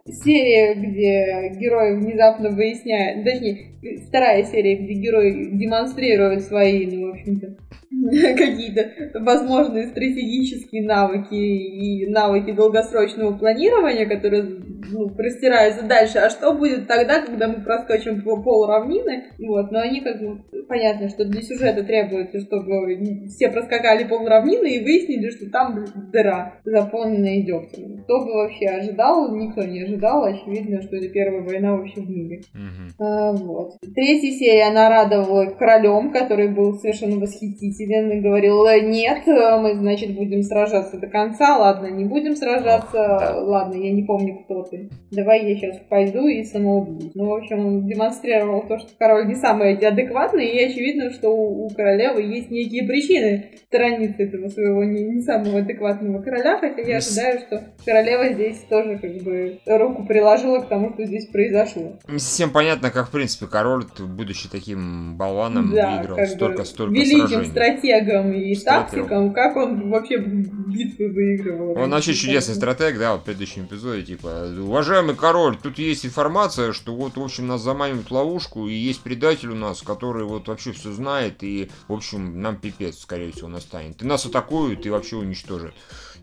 [0.06, 3.72] серия, где герой внезапно выясняет, точнее,
[4.06, 7.56] вторая серия, где герой демонстрирует свои, ну, в общем-то,
[8.36, 14.42] какие-то возможные стратегические навыки и навыки долгосрочного планирования, которые
[14.90, 16.18] ну, простираются дальше.
[16.18, 19.24] А что будет тогда, когда мы проскочим по пол равнины?
[19.38, 24.76] Вот, но они как бы понятно, что для сюжета требуется, чтобы все проскакали пол равнины
[24.76, 28.02] и выяснили, что там дыра, заполненная дегтем.
[28.04, 29.34] Кто бы вообще ожидал?
[29.34, 30.24] Никто не ожидал.
[30.24, 32.42] Очевидно, что это первая война вообще в мире.
[32.54, 32.90] Мгм.
[32.98, 33.72] А, вот.
[33.94, 39.74] Третья серия она радовала королем, который был совершенно восхитителен и говорил, «Э, нет, э, мы,
[39.74, 43.40] значит, будем сражаться до конца, ладно, не будем сражаться, да.
[43.40, 44.90] ладно, я не помню, кто ты.
[45.10, 47.12] Давай я сейчас пойду и самоубьюсь.
[47.14, 51.66] Ну, в общем, он демонстрировал то, что король не самый адекватный, и очевидно, что у,
[51.66, 56.96] у королевы есть некие причины сторониться этого своего не, не самого адекватного короля, хотя я
[56.98, 61.98] ожидаю, что королева здесь тоже как бы руку приложила к тому, что здесь произошло.
[62.08, 67.50] Не совсем понятно, как, в принципе, король, будучи таким болваном, Да, выиграл столько-столько великим сражений.
[67.50, 68.84] стратегом и Стратегом.
[69.08, 71.78] тактиком, как он вообще битвы выигрывал.
[71.78, 76.72] Он вообще чудесный стратег, да, вот в предыдущем эпизоде, типа, уважаемый король, тут есть информация,
[76.72, 80.48] что вот, в общем, нас заманивают в ловушку, и есть предатель у нас, который вот
[80.48, 84.02] вообще все знает, и, в общем, нам пипец, скорее всего, настанет.
[84.02, 85.74] И нас атакуют, и вообще уничтожат.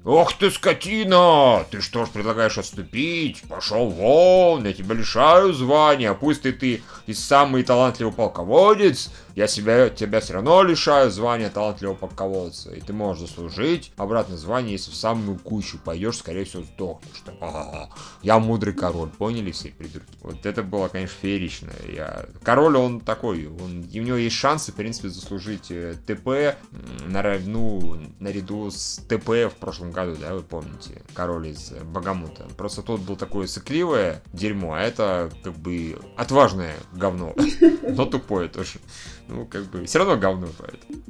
[0.05, 1.65] Ох ты, скотина!
[1.71, 3.41] Ты что ж предлагаешь отступить?
[3.49, 9.89] Пошел вон, я тебя лишаю звания, пусть ты, ты и самый талантливый полководец, я себя,
[9.89, 14.95] тебя все равно лишаю звания талантливого полководца, и ты можешь заслужить обратно звание, если в
[14.95, 17.21] самую кучу пойдешь, скорее всего, сдохнешь.
[17.25, 17.89] Там, «Ага,
[18.21, 20.07] Я мудрый король, поняли все придурки?
[20.21, 21.71] Вот это было, конечно, феерично.
[21.87, 22.25] Я...
[22.43, 23.79] Король, он такой, он...
[23.93, 26.55] у него есть шансы, в принципе, заслужить э, ТП м,
[27.11, 32.45] на, ра- ну, наряду с ТП в прошлом году, да, вы помните, король из Богомута.
[32.57, 37.35] Просто тот был такое сыкливое дерьмо, а это как бы отважное говно,
[37.89, 38.79] но тупое тоже.
[39.27, 41.01] Ну, как бы, все равно говно, поэтому.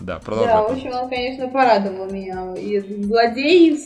[0.00, 0.54] Да, продолжай.
[0.54, 2.54] Да, в общем, он, конечно, порадовал меня.
[2.56, 3.76] И злодей,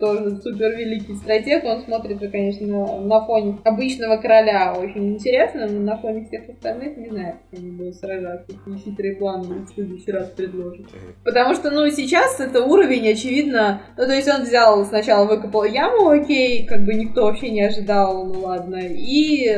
[0.00, 5.96] тоже супер великий стратег, он смотрится, конечно, на фоне обычного короля очень интересно, но на
[5.98, 10.28] фоне всех остальных не знаю, как они будут сражаться, какие хитрые планы в следующий раз
[10.30, 10.86] предложат.
[11.24, 16.08] Потому что, ну, сейчас это уровень, очевидно, ну, то есть он взял, сначала выкопал яму,
[16.08, 19.48] окей, как бы никто вообще не ожидал, ну ладно, и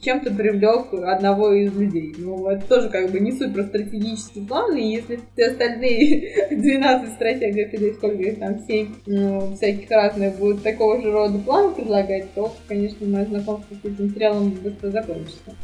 [0.00, 2.14] э, чем-то привлек одного из людей.
[2.18, 7.74] Ну, это тоже как бы не супер стратегический план, и если ты остальные 12 стратегов
[7.74, 12.52] или сколько их там, 7 ну, всяких разных будут такого же рода плана предлагать, то,
[12.68, 15.54] конечно, мое знакомство с этим сериалом быстро закончится.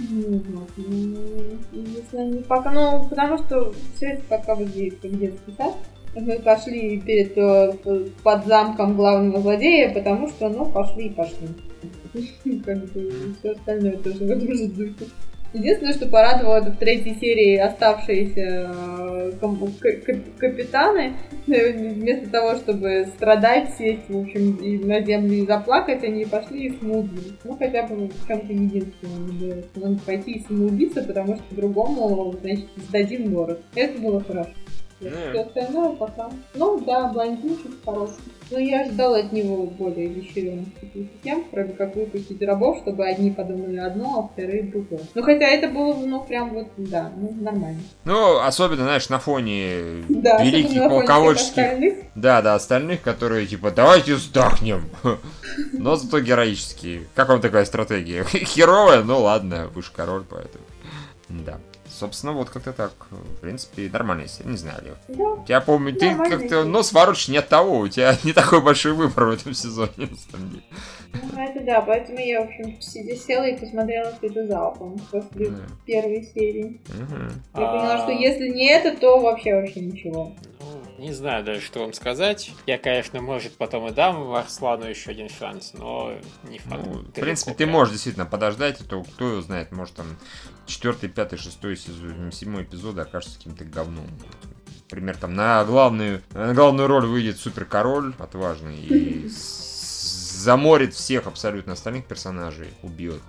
[0.00, 0.42] Ну,
[1.72, 5.74] если они пока, ну, потому что все это пока выглядит как детский сад.
[6.14, 7.72] Мы пошли перед э,
[8.22, 11.48] под замком главного злодея, потому что, ну, пошли и пошли.
[12.64, 15.06] Как бы все остальное тоже в этом же духе.
[15.54, 19.32] Единственное, что порадовало, это в третьей серии оставшиеся э,
[20.38, 21.14] капитаны,
[21.46, 26.66] э, вместо того, чтобы страдать, сесть, в общем, и на землю и заплакать, они пошли
[26.66, 27.32] и смудили.
[27.44, 29.64] Ну, хотя бы в чем-то единственное.
[29.74, 33.62] Надо пойти и самоубиться, потому что по-другому, значит, сдадим город.
[33.74, 34.50] Это было хорошо.
[35.00, 36.30] Все остальное пока.
[36.54, 38.16] Ну да, блондинчик хороший.
[38.50, 43.76] Но я ожидала от него более каких-то тем, кроме как выпустить рабов, чтобы одни подумали
[43.76, 45.00] одно, а вторые другое.
[45.14, 47.80] Ну хотя это было, ну прям вот, да, ну нормально.
[48.04, 52.06] Ну, особенно, знаешь, на фоне да, великих полководческих...
[52.14, 54.84] Да, да, остальных, которые типа, давайте сдохнем.
[55.72, 57.02] Но зато героические.
[57.14, 58.24] Как вам такая стратегия?
[58.24, 60.64] Херовая, ну ладно, вы же король, поэтому...
[61.28, 61.58] Да.
[61.98, 62.92] Собственно, вот как-то так.
[63.10, 64.96] В принципе, нормальная серия, не знаю, Лев.
[65.08, 65.44] Да.
[65.48, 69.24] Я помню, ты как-то нос ворочишь не от того, у тебя не такой большой выбор
[69.24, 70.62] в этом сезоне, на самом деле.
[71.12, 75.56] Ну, это да, поэтому я, в общем, села и посмотрела все это залпом после да.
[75.86, 76.80] первой серии.
[76.88, 77.60] Угу.
[77.60, 80.36] Я поняла, что если не это, то вообще вообще ничего.
[80.60, 82.52] Ну, не знаю даже, что вам сказать.
[82.66, 86.12] Я, конечно, может, потом и дам Арслану еще один шанс, но
[86.44, 86.84] не факт.
[86.86, 90.06] Ну, в принципе, ты можешь действительно подождать, а то кто его знает, может там
[90.68, 94.06] четвертый, пятый, шестой сезон, седьмой эпизод окажется каким-то говном.
[94.84, 99.30] Например, там на главную, на главную роль выйдет супер король отважный и
[100.38, 103.20] заморит всех абсолютно остальных персонажей, убьет.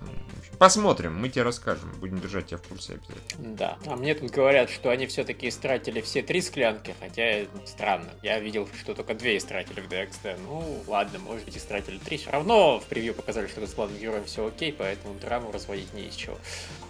[0.58, 3.56] Посмотрим, мы тебе расскажем, будем держать тебя в курсе обязательно.
[3.56, 8.10] Да, а мне тут говорят, что они все-таки истратили все три склянки, хотя странно.
[8.22, 10.38] Я видел, что только две истратили в DXD.
[10.46, 12.18] Ну, ладно, может быть, истратили три.
[12.18, 16.02] Все равно в превью показали, что с главным героем все окей, поэтому драму разводить не
[16.02, 16.36] из чего.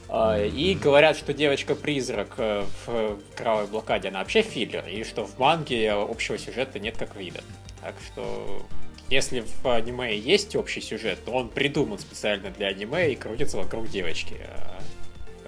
[0.08, 5.38] А, и говорят, что девочка-призрак э, в кровавой блокаде, она вообще филлер, и что в
[5.38, 7.40] манге общего сюжета нет как вида.
[7.80, 8.66] Так что
[9.10, 13.88] если в аниме есть общий сюжет, то он придуман специально для аниме и крутится вокруг
[13.88, 14.36] девочки.
[14.46, 14.80] А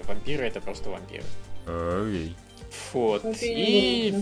[0.05, 1.23] вампиры это просто вампиры.
[1.65, 2.35] Ой.
[2.91, 3.23] Вот.
[3.41, 4.21] И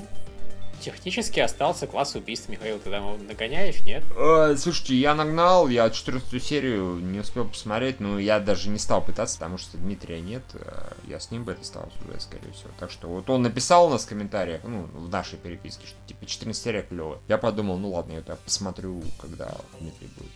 [0.82, 2.50] технически остался класс убийств.
[2.50, 4.04] Михаил, ты там нагоняешь, нет?
[4.18, 9.02] Э, слушайте, я нагнал, я 14 серию не успел посмотреть, но я даже не стал
[9.02, 12.70] пытаться, потому что Дмитрия нет, э, я с ним бы это стал уже, скорее всего.
[12.80, 16.26] Так что вот он написал у нас в комментариях, ну, в нашей переписке, что типа
[16.26, 17.20] 14 серия клево.
[17.28, 20.32] Я подумал, ну ладно, я это посмотрю, когда Дмитрий будет.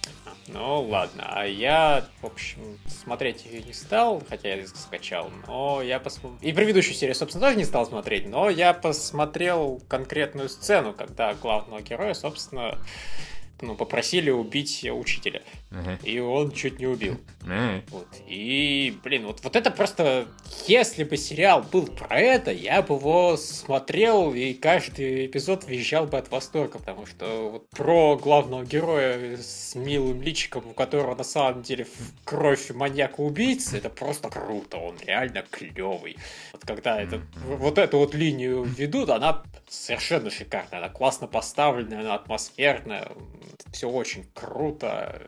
[0.47, 5.99] Ну ладно, а я, в общем, смотреть ее не стал, хотя я скачал, но я
[5.99, 6.37] посмотрел...
[6.41, 11.81] И предыдущую серию, собственно, тоже не стал смотреть, но я посмотрел конкретную сцену, когда главного
[11.81, 12.77] героя, собственно,
[13.61, 15.41] ну, попросили убить учителя.
[16.03, 17.19] И он чуть не убил.
[17.91, 18.07] Вот.
[18.27, 20.27] И, блин, вот, вот это просто...
[20.67, 26.17] Если бы сериал был про это, я бы его смотрел и каждый эпизод визжал бы
[26.17, 31.61] от восторга, потому что вот про главного героя с милым личиком, у которого на самом
[31.61, 31.85] деле
[32.23, 36.17] кровь маньяка-убийцы, это просто круто, он реально клевый.
[36.51, 37.21] Вот когда uh-huh.
[37.57, 43.11] вот эту вот линию ведут, она совершенно шикарная, она классно поставленная, она атмосферная,
[43.71, 45.21] все очень круто.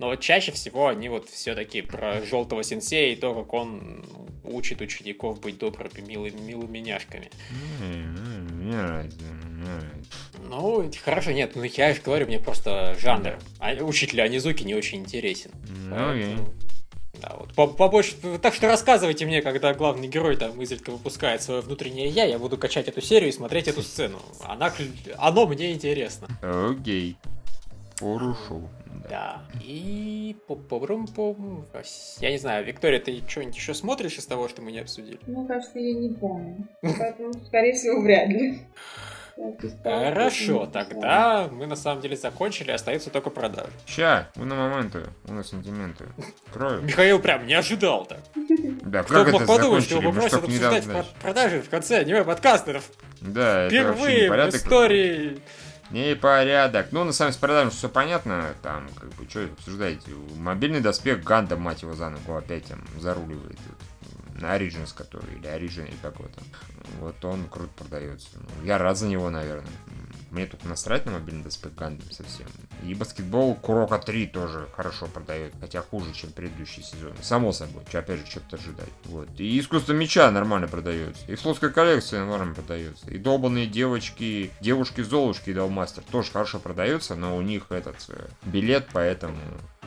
[0.00, 4.02] Но чаще всего они вот все-таки про желтого сенсея и то, как он
[4.44, 7.30] учит учеников быть добрыми, милыми, милыми няшками.
[10.48, 13.38] Ну, хорошо, нет, ну я же говорю, мне просто жанр.
[13.58, 15.50] А учитель Анизуки не очень интересен.
[15.68, 16.54] Ну, Поэтому...
[17.20, 18.14] Да, вот побольше.
[18.40, 22.56] Так что рассказывайте мне, когда главный герой там изредка выпускает свое внутреннее я, я буду
[22.56, 24.18] качать эту серию и смотреть эту сцену.
[24.42, 24.72] Она,
[25.18, 26.26] оно мне интересно.
[26.40, 27.18] Окей.
[27.20, 27.30] Okay.
[28.00, 28.62] Хорошо.
[29.10, 29.42] Да.
[29.60, 31.36] И по побрум по
[32.20, 35.18] Я не знаю, Виктория, ты что-нибудь еще смотришь из того, что мы не обсудили?
[35.26, 36.68] Мне кажется, я не помню.
[36.80, 38.60] Поэтому, скорее всего, вряд ли.
[39.82, 43.72] Хорошо, тогда мы на самом деле закончили, остается только продажи.
[43.86, 46.04] Ща, мы на моменты, у нас сентименты.
[46.52, 46.82] Крою.
[46.82, 48.20] Михаил прям не ожидал так.
[48.82, 50.84] Да, Кто как мог это подумать, что его Мы просят обсуждать
[51.22, 52.90] продажи в конце аниме-подкастеров.
[53.22, 54.60] Да, это Впервые в непорядок.
[55.90, 56.10] Истории.
[56.10, 56.88] Непорядок.
[56.92, 58.54] Ну, на самом деле, с продажами все понятно.
[58.62, 60.12] Там, как бы, что обсуждаете?
[60.36, 63.58] Мобильный доспех Ганда, мать его, за ногу опять там заруливает.
[63.66, 66.44] Вот, Origins, который, или Origin, или какой там.
[67.00, 68.28] Вот он круто продается.
[68.34, 69.70] Ну, я рад за него, наверное.
[70.30, 72.46] Мне тут насрать на мобильный доспех Гандам совсем.
[72.84, 77.12] И баскетбол Курока 3 тоже хорошо продает, хотя хуже, чем предыдущий сезон.
[77.20, 78.88] Само собой, че, опять же, что-то ожидать.
[79.06, 79.28] Вот.
[79.38, 81.22] И искусство меча нормально продается.
[81.26, 83.10] И флотская коллекция нормально продается.
[83.10, 88.88] И долбанные девочки, девушки-золушки и Далмастер тоже хорошо продаются, но у них этот э, билет,
[88.92, 89.36] поэтому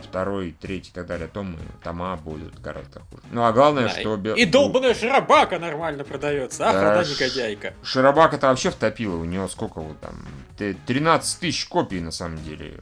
[0.03, 3.23] второй, третий и так далее томы, тома будут гораздо хуже.
[3.31, 4.17] Ну а главное, Да, что...
[4.17, 7.73] бе- И долбаная Шарабака нормально продается, а Да, продать ш- негодяйка.
[7.83, 10.15] Шарабак это вообще втопило, у него сколько вот там,
[10.57, 12.79] т- 13 тысяч копий на самом деле.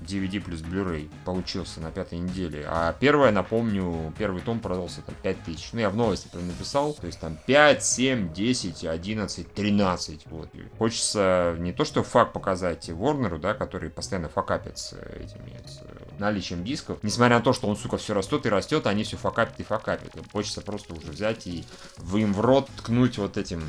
[0.00, 2.64] DVD плюс Blu-ray получился на пятой неделе.
[2.68, 5.70] А первая, напомню, первый том продался там 5 тысяч.
[5.72, 6.94] Ну, я в новости прям написал.
[6.94, 10.26] То есть там 5, 7, 10, 11, 13.
[10.26, 10.48] Вот.
[10.54, 15.80] И хочется не то, что факт показать Ворнеру, да, который постоянно факапит с этими с
[16.18, 16.98] наличием дисков.
[17.02, 20.12] Несмотря на то, что он, сука, все растет и растет, они все факапят и факапят.
[20.32, 21.64] Хочется просто уже взять и
[21.96, 23.62] в им в рот ткнуть вот этим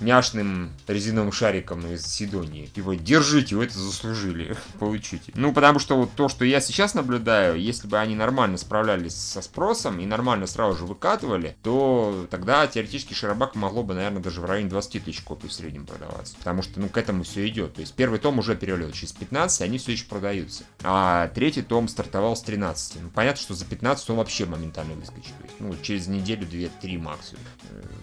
[0.00, 2.70] няшным резиновым шариком из Сидонии.
[2.74, 5.32] И вот, держите, вы это заслужили, получите.
[5.34, 9.42] Ну, потому что вот то, что я сейчас наблюдаю, если бы они нормально справлялись со
[9.42, 14.44] спросом и нормально сразу же выкатывали, то тогда теоретически Шарабак могло бы, наверное, даже в
[14.44, 16.36] районе 20 тысяч копий в среднем продаваться.
[16.38, 17.74] Потому что, ну, к этому все идет.
[17.74, 20.64] То есть первый том уже перелет через 15, они все еще продаются.
[20.82, 23.02] А третий том стартовал с 13.
[23.02, 25.32] Ну, понятно, что за 15 он вообще моментально выскочит.
[25.38, 27.42] То есть, ну, через неделю, две, три максимум.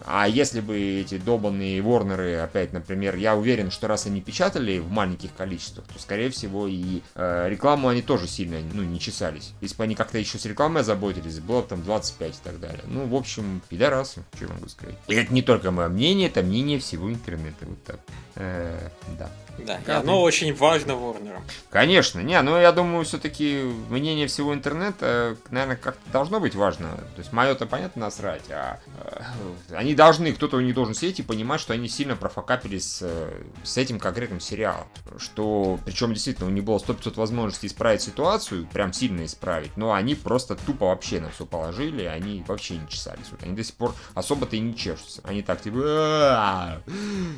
[0.06, 4.90] А если бы эти долбанные Ворнеры опять, например, я уверен, что раз они печатали в
[4.90, 9.54] маленьких количествах, то, скорее всего, и э, рекламу они тоже сильно, ну, не чесались.
[9.62, 12.84] Если бы они как-то еще с рекламой озаботились, было бы там 25 и так далее.
[12.86, 14.96] Ну, в общем, пидорасы, что я могу сказать.
[15.08, 17.66] И это не только мое мнение, это мнение всего интернета.
[17.66, 18.00] Вот так.
[18.36, 19.30] Э, да.
[19.66, 21.44] Да, и оно очень важно Ворнерам.
[21.70, 26.90] Конечно, не, ну я думаю, все-таки мнение всего интернета, наверное, как-то должно быть важно.
[27.16, 31.24] То есть мое-то понятно насрать, а э, они должны, кто-то у них должен сидеть и
[31.24, 34.88] понимать, что они сильно профокапились э, с этим конкретным сериалом.
[35.18, 40.16] Что, причем действительно, у них было 100-500 возможностей исправить ситуацию, прям сильно исправить, но они
[40.16, 43.28] просто тупо вообще на все положили, они вообще не чесались.
[43.32, 45.22] Вот они до сих пор особо-то и не чешутся.
[45.24, 46.82] Они так типа, «А,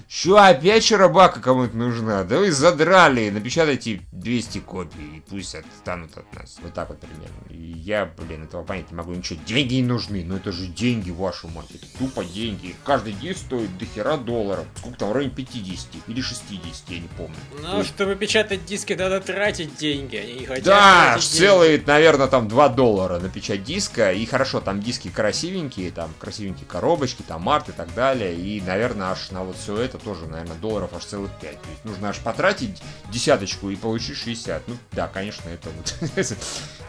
[0.08, 2.24] что опять Шарабака кому-то нужна?
[2.24, 6.58] Да вы задрали, напечатайте 200 копий, и пусть отстанут от нас.
[6.62, 7.42] Вот так вот примерно.
[7.50, 9.14] И я, блин, этого понять не могу.
[9.14, 11.68] Ничего, деньги не нужны, но это же деньги, вашу мать.
[11.74, 12.76] Это тупо деньги.
[12.84, 14.66] Каждый диск стоит до хера долларов.
[14.76, 17.36] Сколько там, в районе 50 или 60, я не помню.
[17.62, 20.16] Ну, чтобы печатать диски, надо тратить деньги.
[20.16, 24.12] Они не хотят Да, целые, наверное, там 2 доллара на печать диска.
[24.12, 28.36] И хорошо, там диски красивенькие, там красивенькие коробочки, там арт и так далее.
[28.36, 31.62] И, наверное, аж на вот все это тоже, наверное, долларов аж целых 5.
[31.62, 34.68] То есть нужно аж потратить десяточку и получить 60.
[34.68, 35.96] Ну, да, конечно, это вот.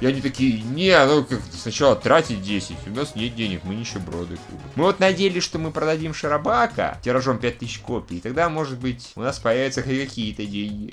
[0.00, 2.76] И они такие, не, ну как сначала тратить 10.
[2.88, 4.36] У нас нет денег, мы нищеброды.
[4.74, 8.16] Мы вот надеялись, что мы продадим Шарабака тиражом 5000 копий.
[8.16, 10.92] И тогда, может быть, у нас появятся хоть какие-то деньги.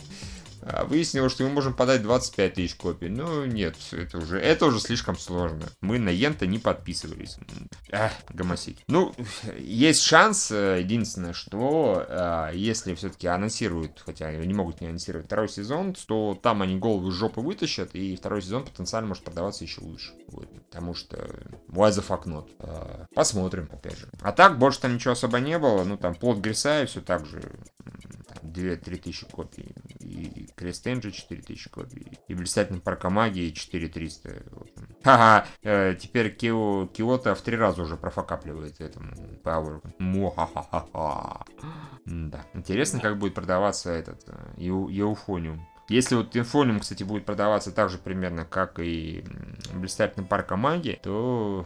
[0.61, 3.09] А выяснилось, что мы можем подать 25 тысяч копий.
[3.09, 5.67] Ну, нет, это уже, это уже слишком сложно.
[5.81, 7.37] Мы на Йента не подписывались.
[7.91, 8.83] Ах, гомосить.
[8.87, 9.13] Ну,
[9.57, 15.49] есть шанс, э, единственное, что э, если все-таки анонсируют, хотя не могут не анонсировать второй
[15.49, 19.81] сезон, то там они голову из жопы вытащат, и второй сезон потенциально может продаваться еще
[19.81, 20.11] лучше.
[20.27, 21.17] Вот, потому что
[21.69, 22.49] why the fuck not?
[22.59, 24.07] Э, посмотрим, опять же.
[24.21, 25.83] А так, больше там ничего особо не было.
[25.83, 27.41] Ну, там, плод Грисая все так же
[28.43, 29.73] 2-3 тысячи копий.
[29.99, 32.19] И Крест Энджи 4 тысячи копий.
[32.27, 34.43] И Блистательный парк магии 4300.
[34.51, 34.69] Вот.
[35.03, 39.11] Ха-ха, э, теперь Кио, Киото в три раза уже профокапливает этому
[39.43, 39.81] Power.
[39.99, 41.45] Муа-ха-ха-ха.
[42.05, 42.45] Да.
[42.53, 45.65] Интересно, как будет продаваться этот э, Еу- Еуфониум.
[45.89, 49.23] Если вот инфониум, кстати, будет продаваться так же примерно, как и
[49.73, 51.65] Блистательный парк магии, то...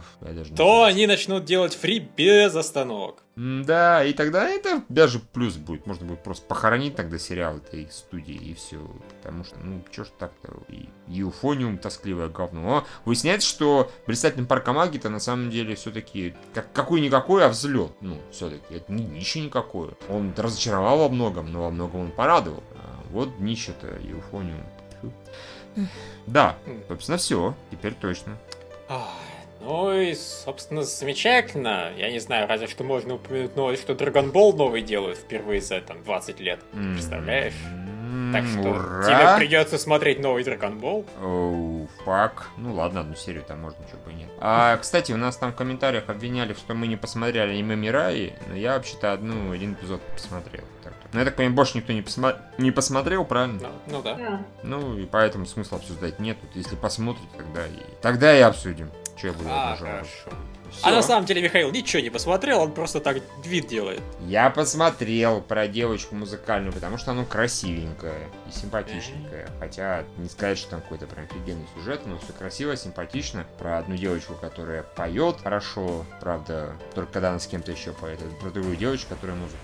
[0.56, 3.24] То они начнут делать фри без остановок.
[3.36, 5.86] Да, и тогда это даже плюс будет.
[5.86, 8.78] Можно будет просто похоронить тогда сериал этой студии и все.
[9.16, 10.52] Потому что, ну, чё ж так-то.
[10.68, 12.78] И Юфониум тоскливое говно.
[12.78, 17.92] О, выясняется, что Блистательный парк магии то на самом деле все-таки как, какой-никакой, а взлет.
[18.00, 18.74] Ну, все-таки.
[18.74, 19.94] Это не днище никакое.
[20.08, 22.62] Он разочаровал во многом, но во многом он порадовал.
[22.76, 24.62] А вот днище-то Юфониум.
[25.00, 25.12] Фу.
[26.26, 26.56] Да,
[26.88, 27.54] собственно, все.
[27.70, 28.36] Теперь точно.
[28.88, 29.08] Ах,
[29.64, 31.92] Ну и, собственно, замечательно.
[31.96, 35.80] Я не знаю, разве что можно упомянуть новость, что Dragon Ball новый делают впервые за
[35.80, 36.60] там 20 лет.
[36.72, 37.54] Представляешь?
[38.32, 39.02] Так что Ура!
[39.04, 41.06] тебе придется смотреть новый Dragon Ball.
[41.22, 42.48] Оу, фак.
[42.56, 44.28] Ну ладно, одну серию там можно, чего бы и нет.
[44.40, 48.56] А, кстати, у нас там в комментариях обвиняли, что мы не посмотрели аниме Мираи, но
[48.56, 50.64] я вообще-то одну, один эпизод посмотрел.
[51.14, 53.60] Но я так понимаю, больше никто не, посма- не посмотрел, правильно?
[53.62, 54.14] Ну, ну да.
[54.14, 54.42] Да.
[54.64, 56.36] Ну и поэтому смысла обсуждать нет.
[56.42, 57.78] Вот Если посмотрите, тогда и...
[58.02, 58.90] Тогда и обсудим.
[59.16, 60.08] Че я буду А, хорошо.
[60.72, 60.88] Всё.
[60.88, 64.02] А на самом деле Михаил ничего не посмотрел, он просто так вид делает.
[64.26, 69.48] Я посмотрел про девочку музыкальную, потому что она красивенькая и симпатичненькая.
[69.60, 73.46] Хотя не сказать, что там какой-то прям офигенный сюжет, но все красиво, симпатично.
[73.60, 78.18] Про одну девочку, которая поет хорошо, правда, только когда она с кем-то еще поет.
[78.40, 79.58] Про другую девочку, которая музыку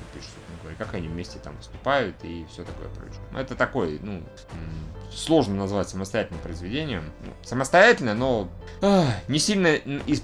[0.81, 3.21] Как они вместе там выступают и все такое прочее.
[3.33, 4.23] Ну, Это такой, ну,
[5.13, 7.13] сложно назвать самостоятельным произведением.
[7.23, 8.49] Ну, самостоятельно, но
[8.81, 9.77] ах, не сильно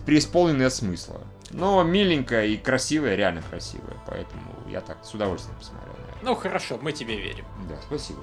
[0.06, 1.20] преисполненное смысла.
[1.50, 3.98] Но миленькая и красивая, реально красивая.
[4.06, 6.22] Поэтому я так с удовольствием посмотрел, наверное.
[6.22, 7.44] Ну хорошо, мы тебе верим.
[7.68, 8.20] Да, спасибо.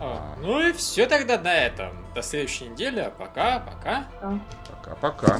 [0.00, 2.04] А, Ну и все тогда на этом.
[2.16, 3.12] До следующей недели.
[3.16, 4.08] Пока, пока.
[4.20, 4.40] Да.
[4.72, 5.38] Пока-пока.